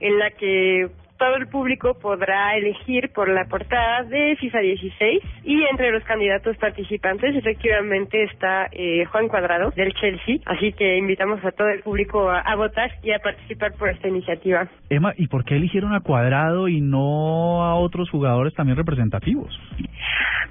[0.00, 0.88] en la que
[1.20, 6.56] todo el público podrá elegir por la portada de FIFA 16 y entre los candidatos
[6.56, 12.30] participantes efectivamente está eh, Juan Cuadrado del Chelsea, así que invitamos a todo el público
[12.30, 14.66] a, a, votar y a participar por esta iniciativa.
[14.88, 19.54] Emma, ¿y por qué eligieron a Cuadrado y no a otros jugadores también representativos?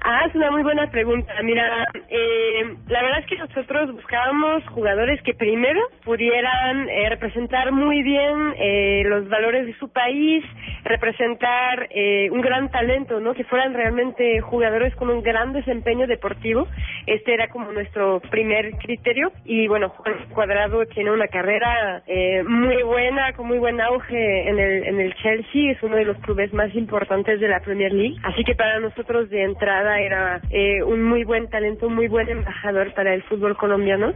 [0.02, 1.32] Ah, es una muy buena pregunta.
[1.42, 8.02] Mira, eh, la verdad es que nosotros buscábamos jugadores que primero pudieran eh, representar muy
[8.02, 10.42] bien eh, los valores de su país,
[10.84, 13.34] representar eh, un gran talento, ¿no?
[13.34, 16.66] Que fueran realmente jugadores con un gran desempeño deportivo.
[17.06, 22.82] Este era como nuestro primer criterio y bueno, Juan Cuadrado tiene una carrera eh, muy
[22.82, 26.52] buena, con muy buen auge en el en el Chelsea, es uno de los clubes
[26.52, 31.02] más importantes de la Premier League, así que para nosotros de entrada era eh, un
[31.02, 34.12] muy buen talento, un muy buen embajador para el fútbol colombiano.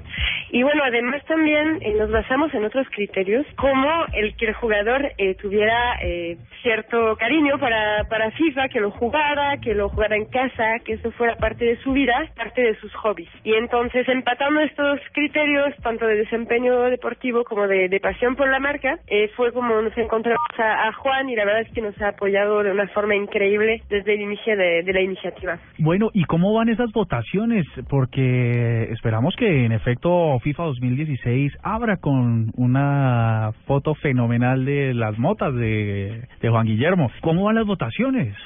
[0.50, 5.12] Y bueno, además también eh, nos basamos en otros criterios, como el que el jugador
[5.18, 10.27] eh, tuviera eh, cierto cariño para, para FIFA, que lo jugara, que lo jugara en
[10.27, 13.29] casa, que eso fuera parte de su vida, parte de sus hobbies.
[13.44, 18.99] Y entonces, empatando estos criterios, tanto de desempeño deportivo como de, pasión por la marca,
[19.07, 22.09] eh, fue como nos encontramos a, a Juan y la verdad es que nos ha
[22.09, 25.59] apoyado de una forma increíble desde el inicio de, de la iniciativa.
[25.79, 27.64] Bueno, ¿y cómo van esas votaciones?
[27.88, 35.55] Porque esperamos que en efecto FIFA 2016 abra con una foto fenomenal de las motas
[35.55, 37.10] de, de Juan Guillermo.
[37.20, 38.37] ¿Cómo van las votaciones?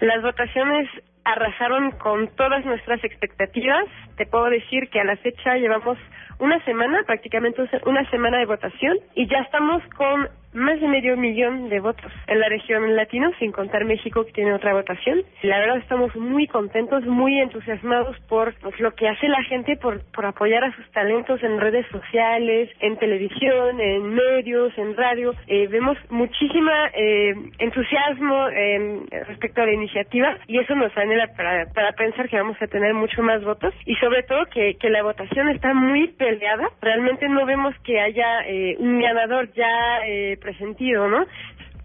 [0.00, 0.88] Las votaciones
[1.24, 3.84] arrasaron con todas nuestras expectativas.
[4.16, 5.98] Te puedo decir que a la fecha llevamos
[6.38, 11.68] una semana, prácticamente una semana de votación, y ya estamos con más de medio millón
[11.68, 15.22] de votos en la región latino, sin contar México que tiene otra votación.
[15.42, 20.00] La verdad estamos muy contentos, muy entusiasmados por pues, lo que hace la gente por,
[20.12, 25.34] por apoyar a sus talentos en redes sociales, en televisión, en medios, en radio.
[25.46, 31.66] Eh, vemos muchísima eh, entusiasmo eh, respecto a la iniciativa y eso nos anhela para,
[31.66, 35.02] para pensar que vamos a tener mucho más votos y sobre todo que, que la
[35.02, 36.68] votación está muy peleada.
[36.82, 41.24] Realmente no vemos que haya eh, un ganador ya eh, presentido, ¿no?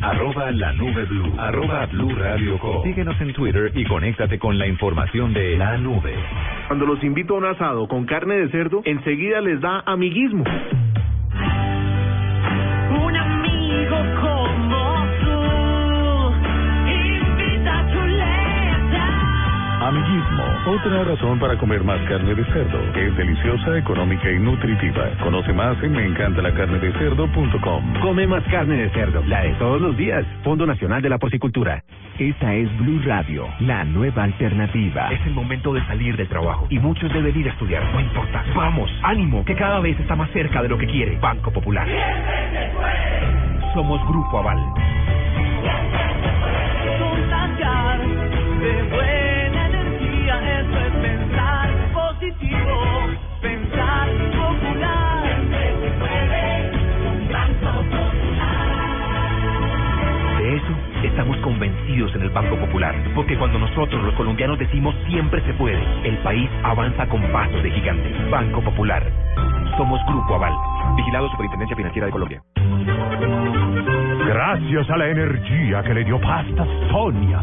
[0.00, 1.34] Arroba la nube blue.
[1.38, 2.82] Arroba blue radio com.
[2.84, 6.14] Síguenos en Twitter y conéctate con la información de la nube.
[6.68, 10.42] Cuando los invito a un asado con carne de cerdo, enseguida les da amiguismo.
[12.88, 15.36] Un amigo como tú.
[16.88, 17.98] Invita a tu
[19.84, 22.80] Amiguismo otra razón para comer más carne de cerdo.
[22.94, 25.08] Es deliciosa, económica y nutritiva.
[25.22, 28.00] Conoce más en meencantalacarnedecerdo.com.
[28.00, 30.24] Come más carne de cerdo, la de todos los días.
[30.44, 31.82] Fondo Nacional de la Porcicultura.
[32.18, 35.12] Esta es Blue Radio, la nueva alternativa.
[35.12, 37.84] Es el momento de salir del trabajo y muchos deben ir a estudiar.
[37.92, 38.44] No importa.
[38.54, 41.18] Vamos, ánimo, que cada vez está más cerca de lo que quiere.
[41.18, 41.88] Banco Popular.
[43.74, 44.58] Somos Grupo Aval.
[61.12, 65.80] Estamos convencidos en el Banco Popular, porque cuando nosotros los colombianos decimos siempre se puede,
[66.04, 68.10] el país avanza con pasos de gigante.
[68.30, 69.04] Banco Popular.
[69.76, 70.52] Somos Grupo Aval.
[70.96, 72.42] Vigilado Superintendencia Financiera de Colombia.
[74.26, 77.42] Gracias a la energía que le dio pasta Sonia,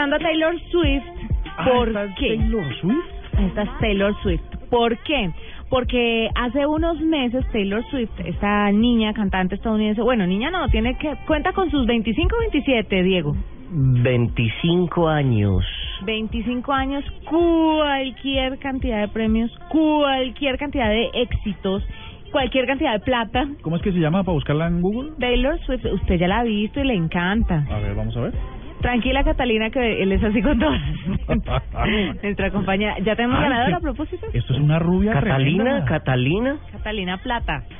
[0.00, 1.04] Escuchando a Taylor Swift.
[1.64, 2.36] ¿Por qué?
[2.36, 3.04] Taylor Swift?
[3.38, 4.42] Esta es Taylor Swift.
[4.70, 5.30] ¿Por qué?
[5.68, 11.14] Porque hace unos meses Taylor Swift, esta niña cantante estadounidense, bueno, niña no, tiene que
[11.26, 13.36] cuenta con sus 25 27, Diego.
[13.72, 15.64] 25 años.
[16.04, 21.84] 25 años, cualquier cantidad de premios, cualquier cantidad de éxitos,
[22.32, 23.46] cualquier cantidad de plata.
[23.62, 25.10] ¿Cómo es que se llama para buscarla en Google?
[25.18, 27.66] Taylor Swift, usted ya la ha visto y le encanta.
[27.70, 28.59] A ver, vamos a ver.
[28.80, 30.80] Tranquila, Catalina, que él es así con todas.
[32.22, 32.98] Nuestra compañera.
[33.00, 34.26] ¿Ya tenemos Ay, ganadora a propósito?
[34.32, 35.84] Esto es una rubia Catalina, tremenda.
[35.86, 36.56] Catalina.
[36.72, 37.62] Catalina Plata.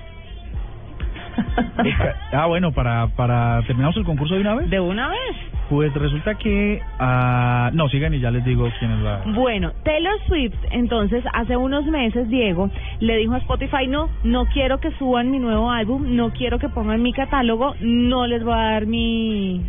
[2.32, 4.70] Ah, bueno, para, para terminamos el concurso de una vez.
[4.70, 5.36] ¿De una vez?
[5.68, 6.80] Pues resulta que...
[6.98, 9.22] ah, no, sigan y ya les digo quién es la...
[9.34, 12.70] Bueno, Taylor Swift, entonces, hace unos meses, Diego,
[13.00, 16.68] le dijo a Spotify, no, no quiero que suban mi nuevo álbum, no quiero que
[16.68, 19.62] pongan mi catálogo, no les voy a dar mi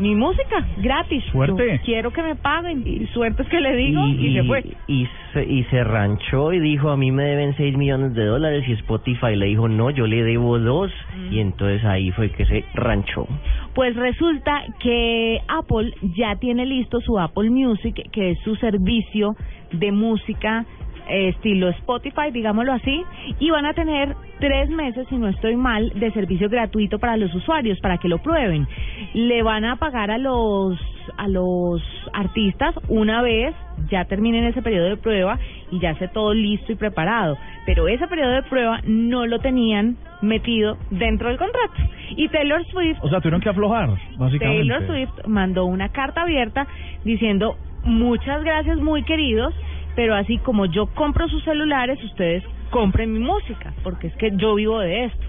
[0.00, 1.22] mi música gratis.
[1.30, 1.76] Suerte.
[1.76, 2.82] Yo quiero que me paguen.
[2.86, 4.64] Y suerte es que le digo y, se fue.
[4.88, 8.64] Y se, y se ranchó y dijo, a mí me deben 6 millones de dólares
[8.66, 10.90] y Spotify le dijo, no, yo le debo dos
[11.30, 13.28] y entonces ahí fue que se ranchó.
[13.74, 19.36] Pues resulta que Apple ya tiene listo su Apple Music, que es su servicio
[19.72, 20.64] de música
[21.10, 23.02] estilo Spotify, digámoslo así,
[23.38, 27.34] y van a tener tres meses, si no estoy mal, de servicio gratuito para los
[27.34, 28.66] usuarios, para que lo prueben.
[29.14, 30.78] Le van a pagar a los
[31.16, 31.82] a los
[32.12, 33.54] artistas una vez
[33.90, 35.38] ya terminen ese periodo de prueba
[35.70, 37.36] y ya esté todo listo y preparado.
[37.66, 41.74] Pero ese periodo de prueba no lo tenían metido dentro del contrato.
[42.10, 43.88] Y Taylor Swift O sea, tuvieron que aflojar,
[44.18, 44.38] básicamente.
[44.38, 46.66] Taylor Swift mandó una carta abierta
[47.04, 49.54] diciendo muchas gracias muy queridos,
[50.00, 54.54] pero así como yo compro sus celulares, ustedes compren mi música, porque es que yo
[54.54, 55.26] vivo de esto.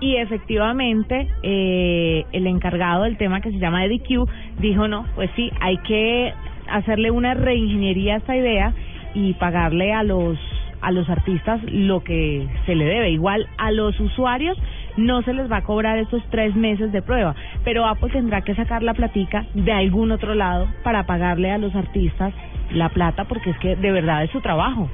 [0.00, 4.26] Y efectivamente, eh, el encargado del tema que se llama Eddie Q
[4.60, 6.32] dijo, no, pues sí, hay que
[6.70, 8.72] hacerle una reingeniería a esta idea
[9.12, 10.38] y pagarle a los
[10.80, 13.10] a los artistas lo que se le debe.
[13.10, 14.56] Igual a los usuarios
[14.96, 17.34] no se les va a cobrar estos tres meses de prueba,
[17.64, 21.74] pero Apple tendrá que sacar la platica de algún otro lado para pagarle a los
[21.74, 22.32] artistas
[22.70, 24.88] la plata porque es que de verdad es su trabajo.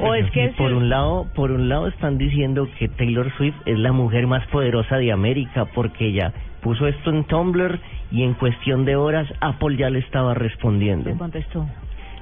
[0.00, 3.78] O es que por un lado, por un lado están diciendo que Taylor Swift es
[3.78, 7.78] la mujer más poderosa de América porque ella puso esto en Tumblr
[8.10, 11.10] y en cuestión de horas Apple ya le estaba respondiendo.
[11.10, 11.66] le contestó.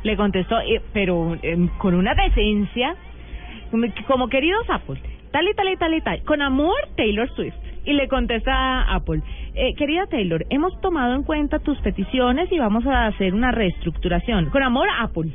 [0.02, 2.96] Le contestó, eh, pero eh, con una decencia,
[3.70, 5.00] como, como queridos Apple,
[5.32, 7.54] tal y tal y tal y tal, con amor Taylor Swift.
[7.84, 9.22] Y le contesta a Apple,
[9.54, 14.50] eh, querida Taylor, hemos tomado en cuenta tus peticiones y vamos a hacer una reestructuración.
[14.50, 15.30] Con amor Apple.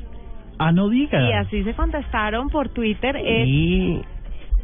[0.60, 1.22] Ah, no diga.
[1.28, 3.16] Y así se contestaron por Twitter.
[3.18, 4.02] eh, Y,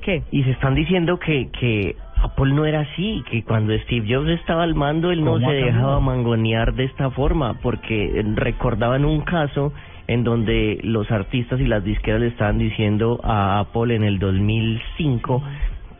[0.02, 0.24] ¿Qué?
[0.32, 4.64] y se están diciendo que, que Apple no era así, que cuando Steve Jobs estaba
[4.64, 9.74] al mando él no ¿Cómo se dejaba mangonear de esta forma, porque recordaban un caso
[10.12, 15.41] en donde los artistas y las disqueras le estaban diciendo a Apple en el 2005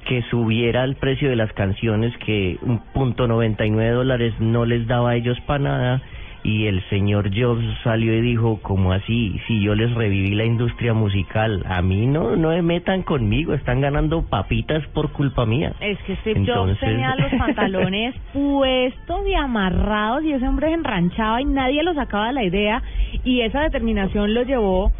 [0.05, 5.12] que subiera el precio de las canciones, que un punto 99 dólares no les daba
[5.12, 6.01] a ellos para nada,
[6.44, 9.39] y el señor Jobs salió y dijo, ¿cómo así?
[9.48, 13.82] Si yo les reviví la industria musical, a mí no, no me metan conmigo, están
[13.82, 15.74] ganando papitas por culpa mía.
[15.80, 20.74] Es que Steve Jobs Entonces- tenía los pantalones puestos y amarrados y ese hombre se
[20.74, 22.82] enranchaba y nadie lo sacaba de la idea
[23.24, 24.92] y esa determinación lo llevó,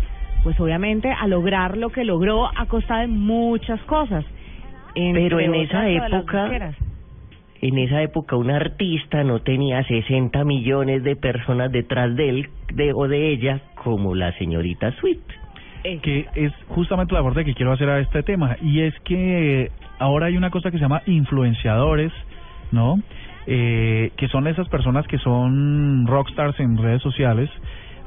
[0.44, 4.26] pues obviamente, a lograr lo que logró a costa de muchas cosas.
[4.94, 6.74] Pero en esa época-.
[7.62, 12.92] En esa época un artista no tenía 60 millones de personas detrás de él de,
[12.94, 15.22] o de ella como la señorita Swift.
[15.84, 20.28] que es justamente la aporte que quiero hacer a este tema y es que ahora
[20.28, 22.12] hay una cosa que se llama influenciadores,
[22.72, 23.00] ¿no?
[23.48, 27.50] Eh, que son esas personas que son rockstars en redes sociales,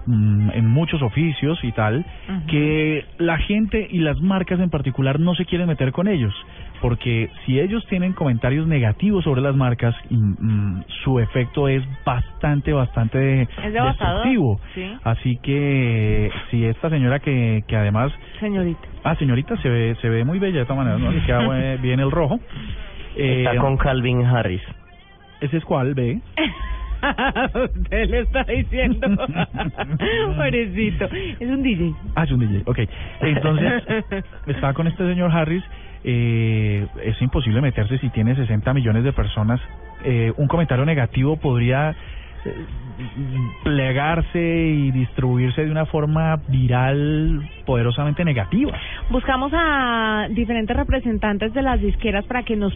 [0.06, 2.04] mm, en muchos oficios y tal,
[2.48, 6.34] que la gente y las marcas en particular no se quieren meter con ellos,
[6.80, 12.72] porque si ellos tienen comentarios negativos sobre las marcas, y, mm, su efecto es bastante,
[12.72, 14.60] bastante Es devastador, destructivo.
[14.74, 14.92] sí.
[15.04, 18.12] Así que si esta señora que, que además...
[18.40, 18.80] Señorita.
[19.04, 21.10] Ah, señorita, se ve, se ve muy bella de esta manera, ¿no?
[21.12, 22.40] Le queda bien el rojo.
[23.16, 24.62] Eh, Está con Calvin Harris.
[25.40, 26.20] ¿Ese es cuál, ve?
[27.54, 29.08] Usted le está diciendo.
[30.36, 31.06] Pobrecito.
[31.40, 31.94] Es un DJ.
[32.14, 32.78] Ah, es un DJ, ok.
[33.20, 33.82] Entonces,
[34.46, 35.64] estaba con este señor Harris.
[36.06, 39.60] Eh, es imposible meterse si tiene 60 millones de personas.
[40.04, 41.96] Eh, un comentario negativo podría
[42.44, 42.54] eh,
[43.62, 48.78] plegarse y distribuirse de una forma viral poderosamente negativa.
[49.10, 52.74] Buscamos a diferentes representantes de las disqueras para que nos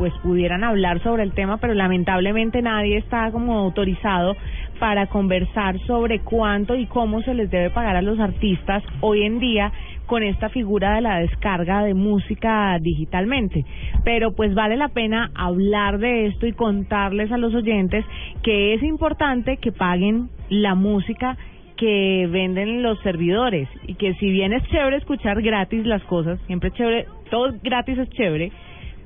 [0.00, 4.34] pues pudieran hablar sobre el tema, pero lamentablemente nadie está como autorizado
[4.78, 9.40] para conversar sobre cuánto y cómo se les debe pagar a los artistas hoy en
[9.40, 9.70] día
[10.06, 13.66] con esta figura de la descarga de música digitalmente.
[14.02, 18.02] Pero pues vale la pena hablar de esto y contarles a los oyentes
[18.42, 21.36] que es importante que paguen la música
[21.76, 26.70] que venden los servidores y que si bien es chévere escuchar gratis las cosas, siempre
[26.70, 28.50] es chévere, todo gratis es chévere,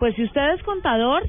[0.05, 1.23] pues si usted es contador,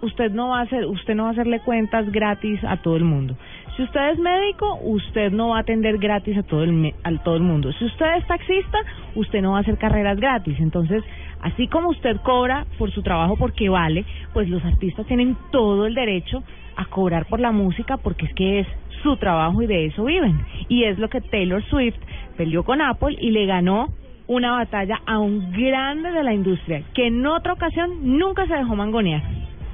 [0.00, 3.04] usted no va a hacer, usted no va a hacerle cuentas gratis a todo el
[3.04, 3.36] mundo.
[3.76, 7.36] Si usted es médico, usted no va a atender gratis a todo el a todo
[7.36, 7.70] el mundo.
[7.74, 8.78] Si usted es taxista,
[9.16, 10.58] usted no va a hacer carreras gratis.
[10.60, 11.04] Entonces,
[11.42, 15.94] así como usted cobra por su trabajo porque vale, pues los artistas tienen todo el
[15.94, 16.42] derecho
[16.76, 18.66] a cobrar por la música porque es que es
[19.02, 20.40] su trabajo y de eso viven.
[20.70, 22.00] Y es lo que Taylor Swift
[22.38, 23.88] peleó con Apple y le ganó
[24.26, 28.76] una batalla a un grande de la industria que en otra ocasión nunca se dejó
[28.76, 29.22] mangonear.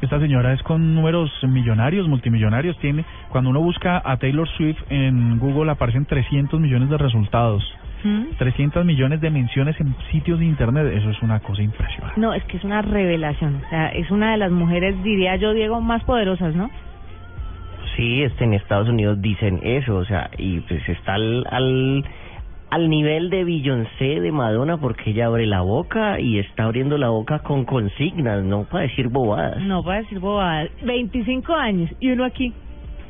[0.01, 2.79] Esta señora es con números millonarios, multimillonarios.
[2.79, 7.65] Tiene, cuando uno busca a Taylor Swift en Google aparecen 300 millones de resultados.
[8.39, 10.87] 300 millones de menciones en sitios de internet.
[10.95, 12.21] Eso es una cosa impresionante.
[12.21, 13.57] No, es que es una revelación.
[13.67, 16.71] O sea, es una de las mujeres, diría yo, Diego, más poderosas, ¿no?
[17.97, 22.05] Sí, este, en Estados Unidos dicen eso, o sea, y pues está al, al,
[22.71, 27.09] al nivel de Beyoncé, de Madonna, porque ella abre la boca y está abriendo la
[27.09, 29.62] boca con consignas, no para decir bobadas.
[29.62, 30.69] No para decir bobadas.
[30.85, 32.53] 25 años y uno aquí.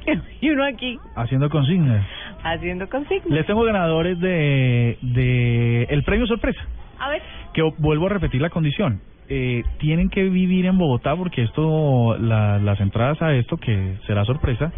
[0.40, 2.06] y uno aquí Haciendo consignas.
[2.44, 3.28] haciendo consignas.
[3.30, 6.60] Les tengo ganadores de, de el premio sorpresa.
[7.00, 7.22] A ver.
[7.52, 9.00] Que vuelvo a repetir la condición.
[9.28, 14.24] Eh, tienen que vivir en Bogotá porque esto, la- las entradas a esto, que será
[14.24, 14.72] sorpresa,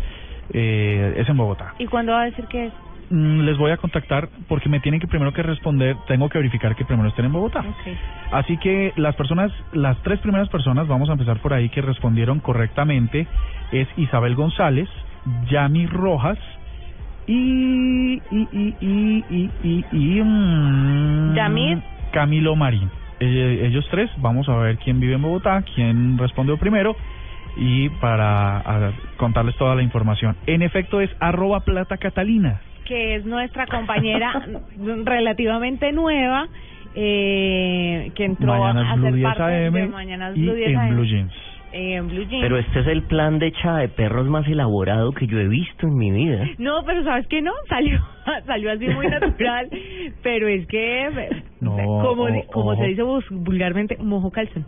[0.53, 1.75] eh, es en Bogotá.
[1.79, 2.73] ¿Y cuándo va a decir que es?
[3.11, 6.77] Mm, les voy a contactar porque me tienen que primero que responder, tengo que verificar
[6.77, 7.65] que primero estén en Bogotá.
[8.31, 12.39] Así que las personas, las tres primeras personas, vamos a empezar por ahí, que respondieron
[12.39, 13.27] correctamente,
[13.73, 14.89] es Isabel González,
[15.51, 16.39] Yami Rojas
[17.27, 18.23] y...
[18.31, 21.35] y, y, y, y, y, y, mm.
[22.13, 22.91] Camilo Marín.
[23.19, 26.95] Eh, ellos tres, vamos a ver quién vive en Bogotá, quién respondió primero
[27.57, 30.37] y para a, contarles toda la información.
[30.47, 32.61] En efecto es arroba plata catalina.
[32.91, 34.33] Que es nuestra compañera
[35.05, 36.49] relativamente nueva,
[36.97, 40.71] eh, que entró Mañanas a Blue ser 10 parte de AM Mañanas y Blue 10
[40.71, 40.91] en AM.
[40.91, 41.33] Blue Jeans.
[41.73, 42.43] Eh, en Blue Jeans.
[42.43, 45.87] Pero este es el plan de echa de perros más elaborado que yo he visto
[45.87, 46.45] en mi vida.
[46.59, 47.53] No, pero ¿sabes qué no?
[47.69, 48.01] Salió
[48.47, 49.69] salió así muy natural,
[50.25, 51.29] pero es que,
[51.61, 52.83] No, como, di- como ojo.
[52.83, 54.65] se dice vulgarmente, mojo calzón.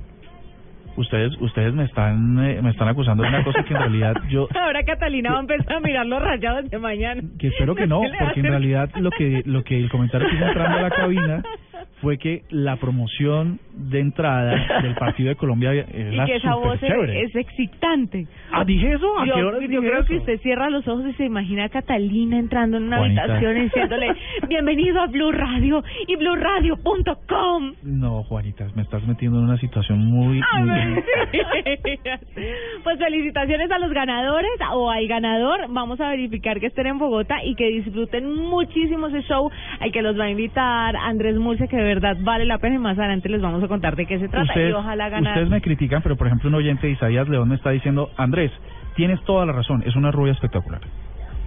[0.96, 4.48] Ustedes ustedes me están eh, me están acusando de una cosa que en realidad yo
[4.54, 7.22] Ahora Catalina va a empezar a mirar los rayados de mañana.
[7.38, 10.28] que espero que no, ¿Qué le porque en realidad lo que lo que el comentario
[10.28, 11.42] que hizo entrando a la cabina
[12.02, 15.78] fue que la promoción de entrada del partido de Colombia Y
[16.14, 17.22] era que esa voz es, chévere.
[17.22, 18.26] es excitante.
[18.50, 19.18] Ah, ¿dije eso?
[19.18, 21.64] ¿A yo qué hora yo dije creo que usted cierra los ojos y se imagina
[21.64, 23.22] a Catalina entrando en una Juanita.
[23.22, 24.14] habitación y diciéndole,
[24.48, 27.72] bienvenido a Blue Radio y blueradio.com.
[27.84, 30.40] No, Juanita, me estás metiendo en una situación muy...
[30.40, 31.04] A muy- ver,
[32.34, 32.42] sí.
[32.82, 35.60] Pues felicitaciones a los ganadores o al ganador.
[35.70, 39.50] Vamos a verificar que estén en Bogotá y que disfruten muchísimo ese show
[39.80, 42.98] al que los va a invitar Andrés Murcia, que verdad vale la pena y más
[42.98, 45.32] adelante les vamos a contar de qué se trata Ustedes, y ojalá ganar.
[45.32, 48.50] ustedes me critican, pero por ejemplo un oyente de Isaías León me está diciendo, Andrés,
[48.96, 50.80] tienes toda la razón, es una rubia espectacular.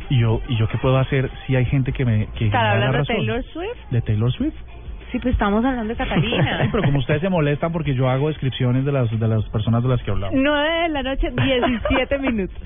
[0.10, 2.64] Y yo, ¿y yo qué puedo hacer si hay gente que me, que ¿Está da
[2.64, 3.16] la hablando de razón?
[3.16, 3.92] Taylor Swift?
[3.92, 4.54] ¿De Taylor Swift?
[5.12, 6.60] Sí, pues estamos hablando de Catalina.
[6.62, 9.82] Ay, pero como ustedes se molestan porque yo hago descripciones de las de las personas
[9.82, 10.36] de las que hablamos.
[10.40, 12.58] 9 de la noche, 17 minutos.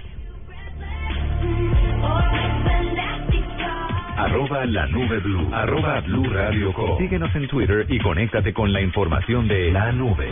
[4.19, 5.47] Arroba la nube blue.
[5.53, 6.97] Arroba blue radio com.
[6.97, 10.27] Síguenos en Twitter y conéctate con la información de la nube.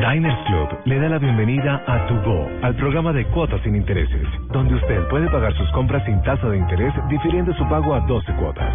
[0.00, 4.26] Diners Club le da la bienvenida a Tu Go, al programa de cuotas sin intereses,
[4.50, 8.32] donde usted puede pagar sus compras sin tasa de interés, difiriendo su pago a 12
[8.34, 8.74] cuotas.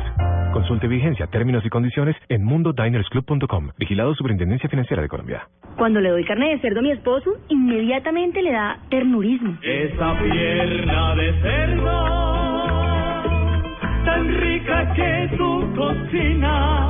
[0.53, 3.71] Consulte vigencia, términos y condiciones en mundodinersclub.com.
[3.77, 5.49] Vigilado Superintendencia Financiera de Colombia.
[5.75, 9.57] Cuando le doy carne de cerdo a mi esposo, inmediatamente le da ternurismo.
[9.61, 12.84] Esa pierna de cerdo,
[14.06, 16.89] tan rica que su cocina.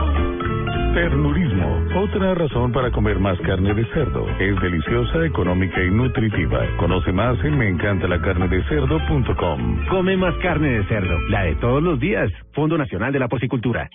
[0.93, 4.25] Ternurismo, otra razón para comer más carne de cerdo.
[4.39, 6.61] Es deliciosa, económica y nutritiva.
[6.77, 9.87] Conoce más en meencantalacarnedecerdo.com.
[9.89, 12.31] Come más carne de cerdo, la de todos los días.
[12.53, 13.89] Fondo Nacional de la Porcicultura.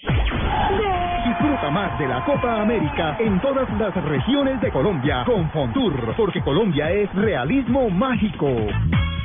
[1.27, 6.43] Disfruta más de la Copa América en todas las regiones de Colombia con Fontur, porque
[6.43, 8.47] Colombia es realismo mágico.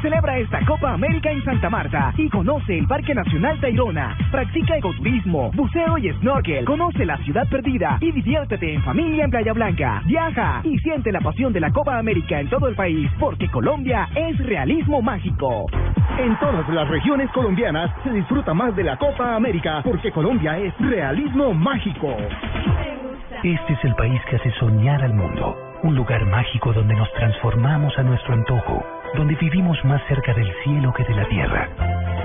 [0.06, 4.16] Celebra esta Copa América en Santa Marta y conoce el Parque Nacional Tayrona.
[4.30, 6.64] Practica ecoturismo, buceo y snorkel.
[6.64, 10.04] Conoce la ciudad perdida y diviértete en familia en Playa Blanca.
[10.06, 14.08] Viaja y siente la pasión de la Copa América en todo el país, porque Colombia
[14.14, 15.66] es realismo mágico.
[16.20, 20.72] En todas las regiones colombianas se disfruta más de la Copa América, porque Colombia es
[20.78, 22.16] realismo mágico.
[23.42, 25.58] Este es el país que hace soñar al mundo.
[25.82, 28.86] Un lugar mágico donde nos transformamos a nuestro antojo,
[29.16, 31.70] donde vivimos más cerca del cielo que de la tierra.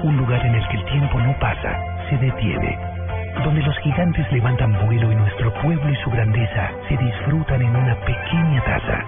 [0.02, 1.78] Un lugar en el que el tiempo no pasa,
[2.08, 2.78] se detiene.
[3.44, 7.94] Donde los gigantes levantan vuelo y nuestro pueblo y su grandeza se disfrutan en una
[8.00, 9.04] pequeña taza.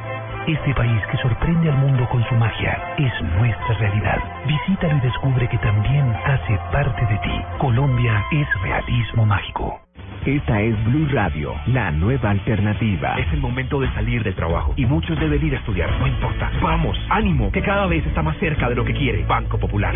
[0.47, 4.19] Este país que sorprende al mundo con su magia es nuestra realidad.
[4.47, 7.43] Visítalo y descubre que también hace parte de ti.
[7.59, 9.82] Colombia es realismo mágico.
[10.25, 13.19] Esta es Blue Radio, la nueva alternativa.
[13.19, 15.91] Es el momento de salir del trabajo y muchos deben ir a estudiar.
[15.99, 16.49] No importa.
[16.63, 19.25] Vamos, ánimo, que cada vez está más cerca de lo que quiere.
[19.25, 19.93] Banco Popular.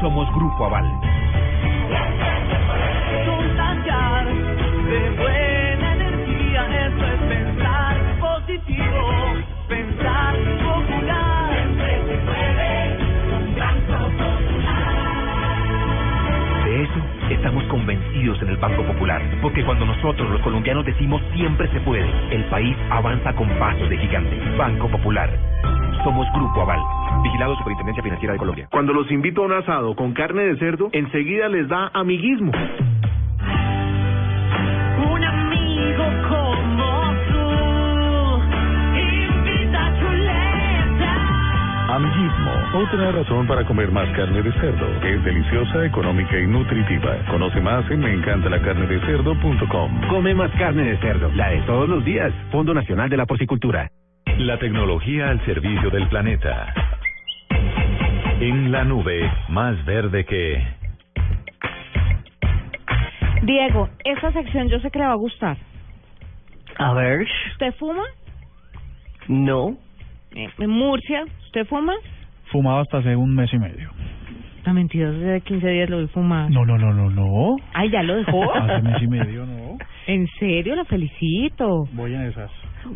[0.00, 0.90] Somos Grupo Aval.
[3.26, 9.36] Contagiar de buena energía, eso es pensar positivo,
[9.68, 10.34] pensar
[10.64, 11.31] popular.
[17.30, 22.08] Estamos convencidos en el Banco Popular, porque cuando nosotros los colombianos decimos siempre se puede,
[22.30, 24.38] el país avanza con pasos de gigante.
[24.56, 25.30] Banco Popular.
[26.04, 26.80] Somos Grupo Aval.
[27.22, 28.68] Vigilado Superintendencia Financiera de Colombia.
[28.70, 32.52] Cuando los invito a un asado con carne de cerdo, enseguida les da amiguismo.
[42.74, 44.86] Otra razón para comer más carne de cerdo.
[45.04, 47.16] Es deliciosa, económica y nutritiva.
[47.30, 50.08] Conoce más en meencantalacarnedecerdo.com.
[50.08, 52.32] Come más carne de cerdo, la de todos los días.
[52.50, 53.90] Fondo Nacional de la Porcicultura.
[54.38, 56.72] La tecnología al servicio del planeta.
[58.40, 60.62] En la nube, más verde que...
[63.42, 65.56] Diego, esta sección yo sé que le va a gustar.
[66.78, 68.02] A ver, ¿Usted fuma?
[69.28, 69.76] no.
[70.34, 71.92] Eh, En Murcia, ¿usted fuma?
[72.52, 73.90] Fumado hasta hace un mes y medio.
[74.64, 76.48] No, mentira, hace 15 días lo vi fumar.
[76.50, 77.56] No, no, no, no, no.
[77.74, 78.54] Ay, ya lo dejó.
[78.54, 79.76] Hace mes y medio, no.
[80.06, 81.84] En serio, la felicito.
[81.94, 82.48] Voy en esas.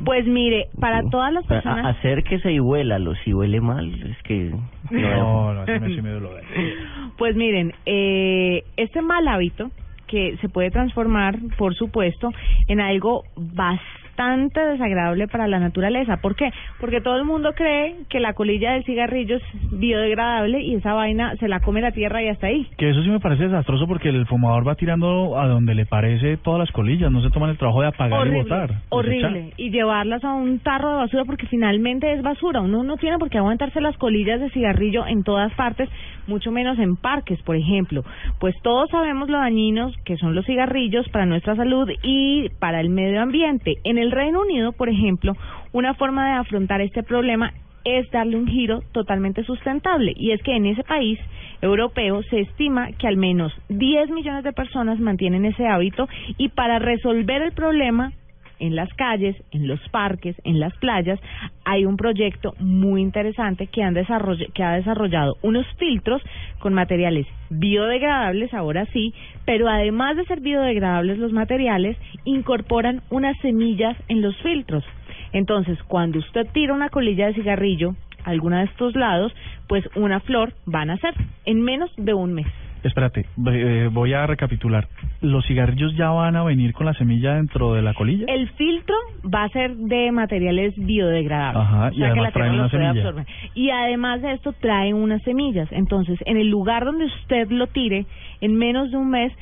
[0.05, 1.97] Pues mire, para todas las A- personas...
[1.97, 3.15] Acérquese y huélalo.
[3.25, 4.53] Si huele mal, es que...
[4.93, 6.47] No, no, hace mes y medio lo dejo.
[7.19, 9.71] Pues miren, eh, este mal hábito
[10.07, 12.31] que se puede transformar, por supuesto,
[12.69, 16.19] en algo bastante desagradable para la naturaleza.
[16.19, 16.51] ¿Por qué?
[16.81, 21.37] Porque todo el mundo cree que la colilla del cigarrillo es biodegradable y esa vaina
[21.37, 22.67] se la come la tierra y hasta ahí.
[22.79, 26.37] Que eso sí me parece desastroso porque el fumador va tirando a donde le parece
[26.39, 28.71] todas las colillas, no se toman el trabajo de apagar horrible, y botar.
[28.89, 29.53] horrible.
[29.57, 32.61] Y llevarlas a un tarro de basura porque finalmente es basura.
[32.61, 35.89] Uno no tiene por qué aguantarse las colillas de cigarrillo en todas partes,
[36.27, 38.03] mucho menos en parques, por ejemplo.
[38.41, 42.89] Pues todos sabemos lo dañinos que son los cigarrillos para nuestra salud y para el
[42.89, 43.75] medio ambiente.
[43.85, 45.37] En el Reino Unido, por ejemplo,
[45.73, 47.53] una forma de afrontar este problema
[47.85, 50.13] es darle un giro totalmente sustentable.
[50.17, 51.19] Y es que en ese país
[51.63, 56.79] europeo se estima que al menos 10 millones de personas mantienen ese hábito y para
[56.79, 58.13] resolver el problema
[58.59, 61.19] en las calles, en los parques, en las playas,
[61.65, 66.23] hay un proyecto muy interesante que, han desarroll que ha desarrollado unos filtros
[66.59, 73.97] con materiales biodegradables, ahora sí, pero además de ser biodegradables los materiales, incorporan unas semillas
[74.09, 74.85] en los filtros.
[75.33, 77.95] Entonces, cuando usted tira una colilla de cigarrillo
[78.25, 79.33] a alguno de estos lados,
[79.69, 82.66] pues una flor va a nacer en menos de un mes.
[82.87, 84.89] Espérate, eh, voy a recapitular.
[85.21, 88.27] ¿Los cigarrillos ya van a venir con la semilla dentro de la colilla?
[88.29, 91.63] El filtro va a ser de materiales biodegradables.
[91.63, 93.27] Ajá, o y sea que además la traen una semilla.
[93.55, 95.69] Y además de esto traen unas semillas.
[95.73, 98.07] Entonces, en el lugar donde usted lo tire,
[98.41, 99.33] en menos de un mes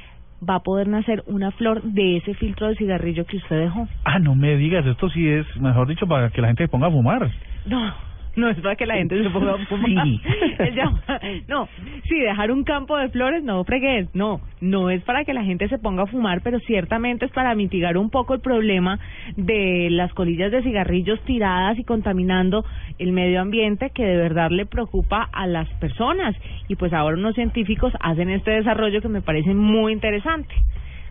[0.48, 3.88] va a poder nacer una flor de ese filtro de cigarrillo que usted dejó.
[4.04, 6.88] Ah, no me digas, esto sí es, mejor dicho, para que la gente se ponga
[6.88, 7.30] a fumar.
[7.66, 7.94] No,
[8.36, 10.06] no es para que la gente se ponga a fumar.
[10.06, 10.20] Sí.
[11.48, 11.68] No,
[12.08, 15.68] sí, dejar un campo de flores, no fregues, no, no es para que la gente
[15.68, 18.98] se ponga a fumar, pero ciertamente es para mitigar un poco el problema
[19.36, 22.64] de las colillas de cigarrillos tiradas y contaminando
[22.98, 26.34] el medio ambiente que de verdad le preocupa a las personas.
[26.68, 30.54] Y pues ahora unos científicos hacen este desarrollo que me parece muy interesante.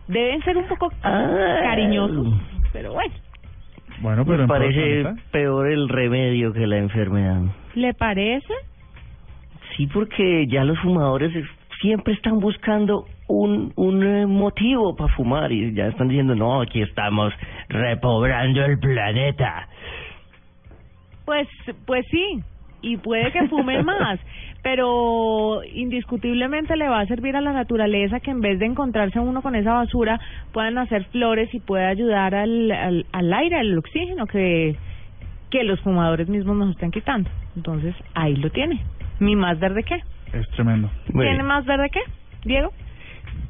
[0.08, 2.28] Deben ser un poco cariñosos,
[2.72, 3.14] pero bueno.
[4.02, 7.42] Bueno, pero Me parece peor el remedio que la enfermedad.
[7.76, 8.54] ¿Le parece?
[9.76, 11.32] Sí, porque ya los fumadores
[11.82, 16.82] siempre están buscando un, un eh, motivo para fumar y ya están diciendo, no, aquí
[16.82, 17.34] estamos
[17.70, 19.68] repoblando el planeta.
[21.26, 21.48] Pues,
[21.86, 22.44] pues sí,
[22.84, 24.20] y puede que fumen más,
[24.62, 29.42] pero indiscutiblemente le va a servir a la naturaleza que en vez de encontrarse uno
[29.42, 30.20] con esa basura,
[30.52, 34.76] puedan hacer flores y pueda ayudar al, al, al aire, al oxígeno que,
[35.50, 37.30] que los fumadores mismos nos están quitando.
[37.56, 38.82] Entonces, ahí lo tiene.
[39.20, 40.02] ¿Mi más verde qué?
[40.38, 40.90] Es tremendo.
[41.12, 42.02] ¿Tiene más verde qué,
[42.44, 42.72] Diego?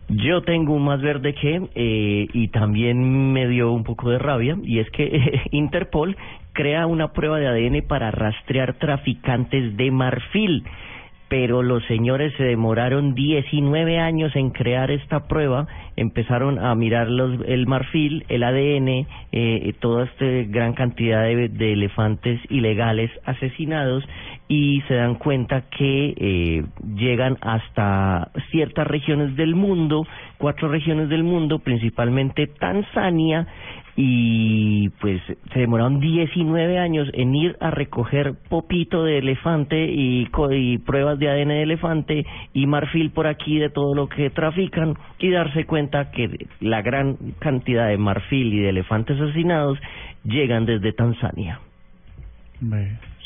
[0.09, 4.57] Yo tengo un más verde que, eh, y también me dio un poco de rabia,
[4.61, 6.15] y es que Interpol
[6.53, 10.63] crea una prueba de ADN para rastrear traficantes de marfil.
[11.29, 17.39] Pero los señores se demoraron 19 años en crear esta prueba, empezaron a mirar los,
[17.47, 24.03] el marfil, el ADN, eh, toda esta gran cantidad de, de elefantes ilegales asesinados
[24.47, 26.65] y se dan cuenta que eh,
[26.95, 30.05] llegan hasta ciertas regiones del mundo,
[30.37, 33.47] cuatro regiones del mundo, principalmente Tanzania,
[33.95, 35.21] y pues
[35.53, 41.29] se demoraron 19 años en ir a recoger popito de elefante y, y pruebas de
[41.29, 46.09] ADN de elefante y marfil por aquí de todo lo que trafican y darse cuenta
[46.11, 49.77] que la gran cantidad de marfil y de elefantes asesinados
[50.23, 51.59] llegan desde Tanzania.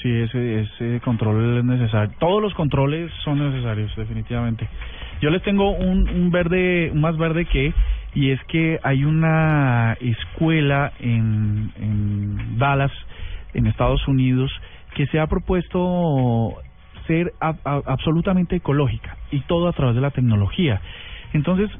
[0.01, 2.13] Sí, ese, ese control es necesario.
[2.19, 4.67] Todos los controles son necesarios, definitivamente.
[5.21, 7.73] Yo les tengo un, un verde, un más verde que,
[8.13, 12.91] y es que hay una escuela en, en Dallas,
[13.55, 14.51] en Estados Unidos,
[14.95, 16.53] que se ha propuesto
[17.07, 20.81] ser absolutamente ecológica y todo a través de la tecnología.
[21.33, 21.71] Entonces,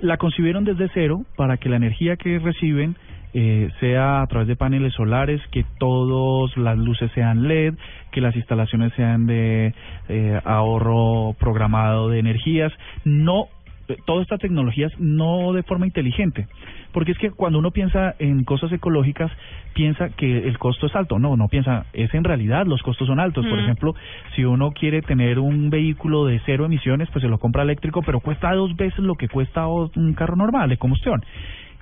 [0.00, 2.96] la concibieron desde cero para que la energía que reciben
[3.34, 7.74] eh, sea a través de paneles solares, que todas las luces sean LED,
[8.10, 9.74] que las instalaciones sean de
[10.08, 12.72] eh, ahorro programado de energías,
[13.04, 13.46] no
[13.88, 16.46] eh, todas estas tecnologías no de forma inteligente,
[16.92, 19.30] porque es que cuando uno piensa en cosas ecológicas
[19.74, 23.18] piensa que el costo es alto, no, no piensa, es en realidad los costos son
[23.18, 23.62] altos, por Mm.
[23.64, 23.94] ejemplo,
[24.36, 28.20] si uno quiere tener un vehículo de cero emisiones, pues se lo compra eléctrico, pero
[28.20, 31.22] cuesta dos veces lo que cuesta un carro normal de combustión.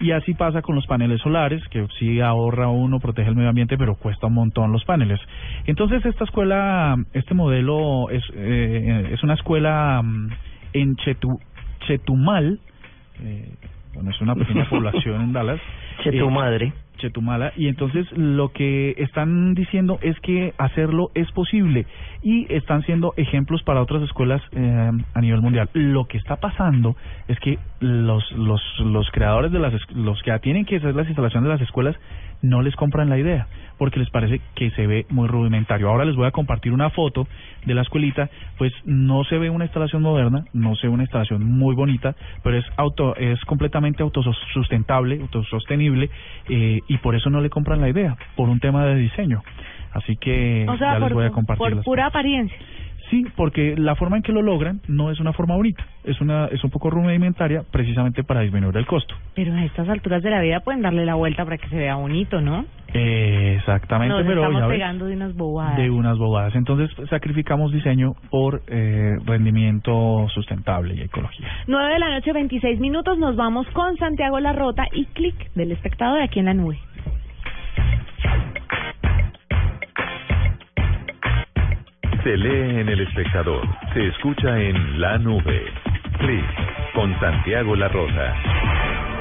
[0.00, 3.76] Y así pasa con los paneles solares, que sí ahorra uno, protege el medio ambiente,
[3.76, 5.20] pero cuesta un montón los paneles.
[5.66, 10.30] Entonces esta escuela, este modelo es, eh, es una escuela mm,
[10.72, 11.38] en Chetu,
[11.86, 12.58] Chetumal,
[13.22, 13.54] eh,
[13.92, 15.60] bueno, es una pequeña población en Dallas.
[16.02, 16.72] Chetumadre.
[17.00, 21.86] Chetumala y entonces lo que están diciendo es que hacerlo es posible
[22.22, 25.68] y están siendo ejemplos para otras escuelas eh, a nivel mundial.
[25.72, 26.96] Lo que está pasando
[27.28, 31.48] es que los los los creadores de las los que tienen que hacer las instalaciones
[31.48, 31.96] de las escuelas
[32.42, 33.46] no les compran la idea
[33.80, 35.88] porque les parece que se ve muy rudimentario.
[35.88, 37.26] Ahora les voy a compartir una foto
[37.64, 38.28] de la escuelita,
[38.58, 42.58] pues no se ve una instalación moderna, no se ve una instalación muy bonita, pero
[42.58, 46.10] es auto es completamente autosustentable, autosostenible
[46.50, 49.44] eh, y por eso no le compran la idea, por un tema de diseño.
[49.92, 52.58] Así que O sea, ya les voy a compartir por pura apariencia.
[53.10, 56.46] Sí, porque la forma en que lo logran no es una forma bonita, es una
[56.46, 59.14] es un poco rudimentaria precisamente para disminuir el costo.
[59.34, 61.96] Pero a estas alturas de la vida pueden darle la vuelta para que se vea
[61.96, 62.64] bonito, ¿no?
[62.92, 65.76] Eh, exactamente, Nos pero estamos ya ves, pegando de unas bobadas.
[65.76, 66.54] de unas bobadas.
[66.56, 71.48] Entonces sacrificamos diseño por eh, rendimiento sustentable y ecología.
[71.66, 73.18] 9 de la noche, 26 minutos.
[73.18, 76.78] Nos vamos con Santiago Larrota y clic del espectador aquí en la nube.
[82.22, 85.72] Se lee en El Espectador, se escucha en La Nube.
[86.18, 86.44] Clic
[86.94, 88.34] con Santiago La Rosa.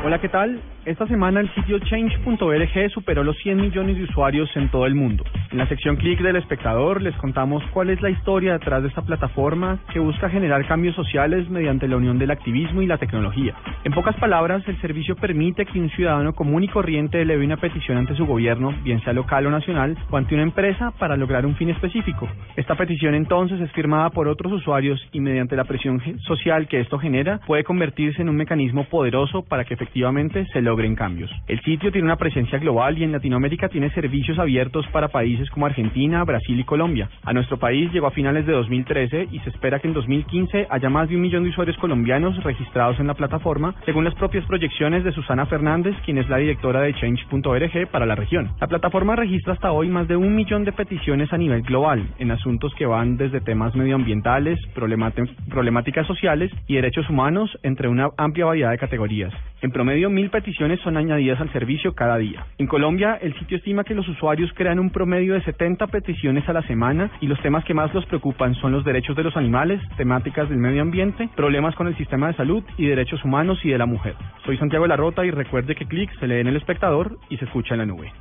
[0.03, 0.59] Hola, ¿qué tal?
[0.85, 5.25] Esta semana el sitio change.org superó los 100 millones de usuarios en todo el mundo.
[5.51, 9.01] En la sección clic del espectador les contamos cuál es la historia detrás de esta
[9.01, 13.55] plataforma que busca generar cambios sociales mediante la unión del activismo y la tecnología.
[13.83, 17.97] En pocas palabras, el servicio permite que un ciudadano común y corriente eleve una petición
[17.97, 21.55] ante su gobierno, bien sea local o nacional, o ante una empresa para lograr un
[21.55, 22.27] fin específico.
[22.55, 26.97] Esta petición entonces es firmada por otros usuarios y mediante la presión social que esto
[26.99, 31.31] genera puede convertirse en un mecanismo poderoso para que efectivamente se logren cambios.
[31.47, 35.65] El sitio tiene una presencia global y en Latinoamérica tiene servicios abiertos para países como
[35.65, 37.09] Argentina, Brasil y Colombia.
[37.23, 40.89] A nuestro país llegó a finales de 2013 y se espera que en 2015 haya
[40.89, 45.03] más de un millón de usuarios colombianos registrados en la plataforma, según las propias proyecciones
[45.03, 48.51] de Susana Fernández, quien es la directora de Change.org para la región.
[48.61, 52.29] La plataforma registra hasta hoy más de un millón de peticiones a nivel global en
[52.29, 58.69] asuntos que van desde temas medioambientales, problemáticas sociales y derechos humanos, entre una amplia variedad
[58.69, 59.33] de categorías.
[59.61, 62.45] En promedio, mil peticiones son añadidas al servicio cada día.
[62.57, 66.53] En Colombia, el sitio estima que los usuarios crean un promedio de 70 peticiones a
[66.53, 69.81] la semana y los temas que más los preocupan son los derechos de los animales,
[69.95, 73.77] temáticas del medio ambiente, problemas con el sistema de salud y derechos humanos y de
[73.77, 74.15] la mujer.
[74.45, 77.37] Soy Santiago de la Rota y recuerde que clic se lee en el espectador y
[77.37, 78.11] se escucha en la nube.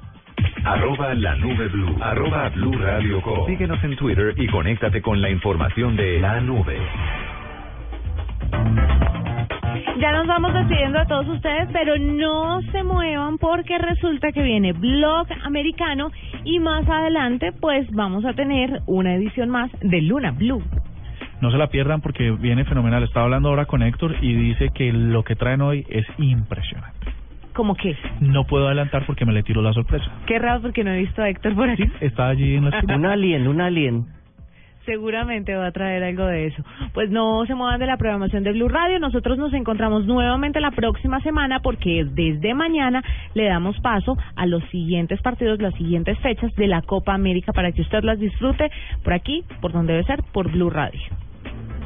[0.64, 1.96] Arroba la nube blue.
[2.00, 3.46] Arroba blue radio com.
[3.46, 6.78] Síguenos en Twitter y conéctate con la información de la nube.
[10.00, 14.72] Ya nos vamos despidiendo de todos ustedes, pero no se muevan porque resulta que viene
[14.72, 16.10] Blog Americano
[16.44, 20.62] y más adelante pues vamos a tener una edición más de Luna Blue.
[21.40, 23.02] No se la pierdan porque viene fenomenal.
[23.02, 27.12] Estaba hablando ahora con Héctor y dice que lo que traen hoy es impresionante.
[27.52, 27.96] ¿Cómo qué?
[28.20, 30.06] No puedo adelantar porque me le tiro la sorpresa.
[30.26, 31.90] Qué raro porque no he visto a Héctor por aquí.
[32.00, 32.96] Está allí en la esquina.
[32.96, 34.06] Un alien, un alien.
[34.88, 36.64] Seguramente va a traer algo de eso.
[36.94, 38.98] Pues no se muevan de la programación de Blue Radio.
[38.98, 44.64] Nosotros nos encontramos nuevamente la próxima semana porque desde mañana le damos paso a los
[44.70, 48.70] siguientes partidos, las siguientes fechas de la Copa América para que usted las disfrute
[49.04, 51.02] por aquí, por donde debe ser, por Blue Radio.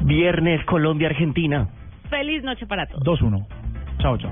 [0.03, 1.67] Viernes, Colombia, Argentina.
[2.09, 3.19] Feliz noche para todos.
[3.19, 3.45] 2-1.
[3.99, 4.31] Chao, chao.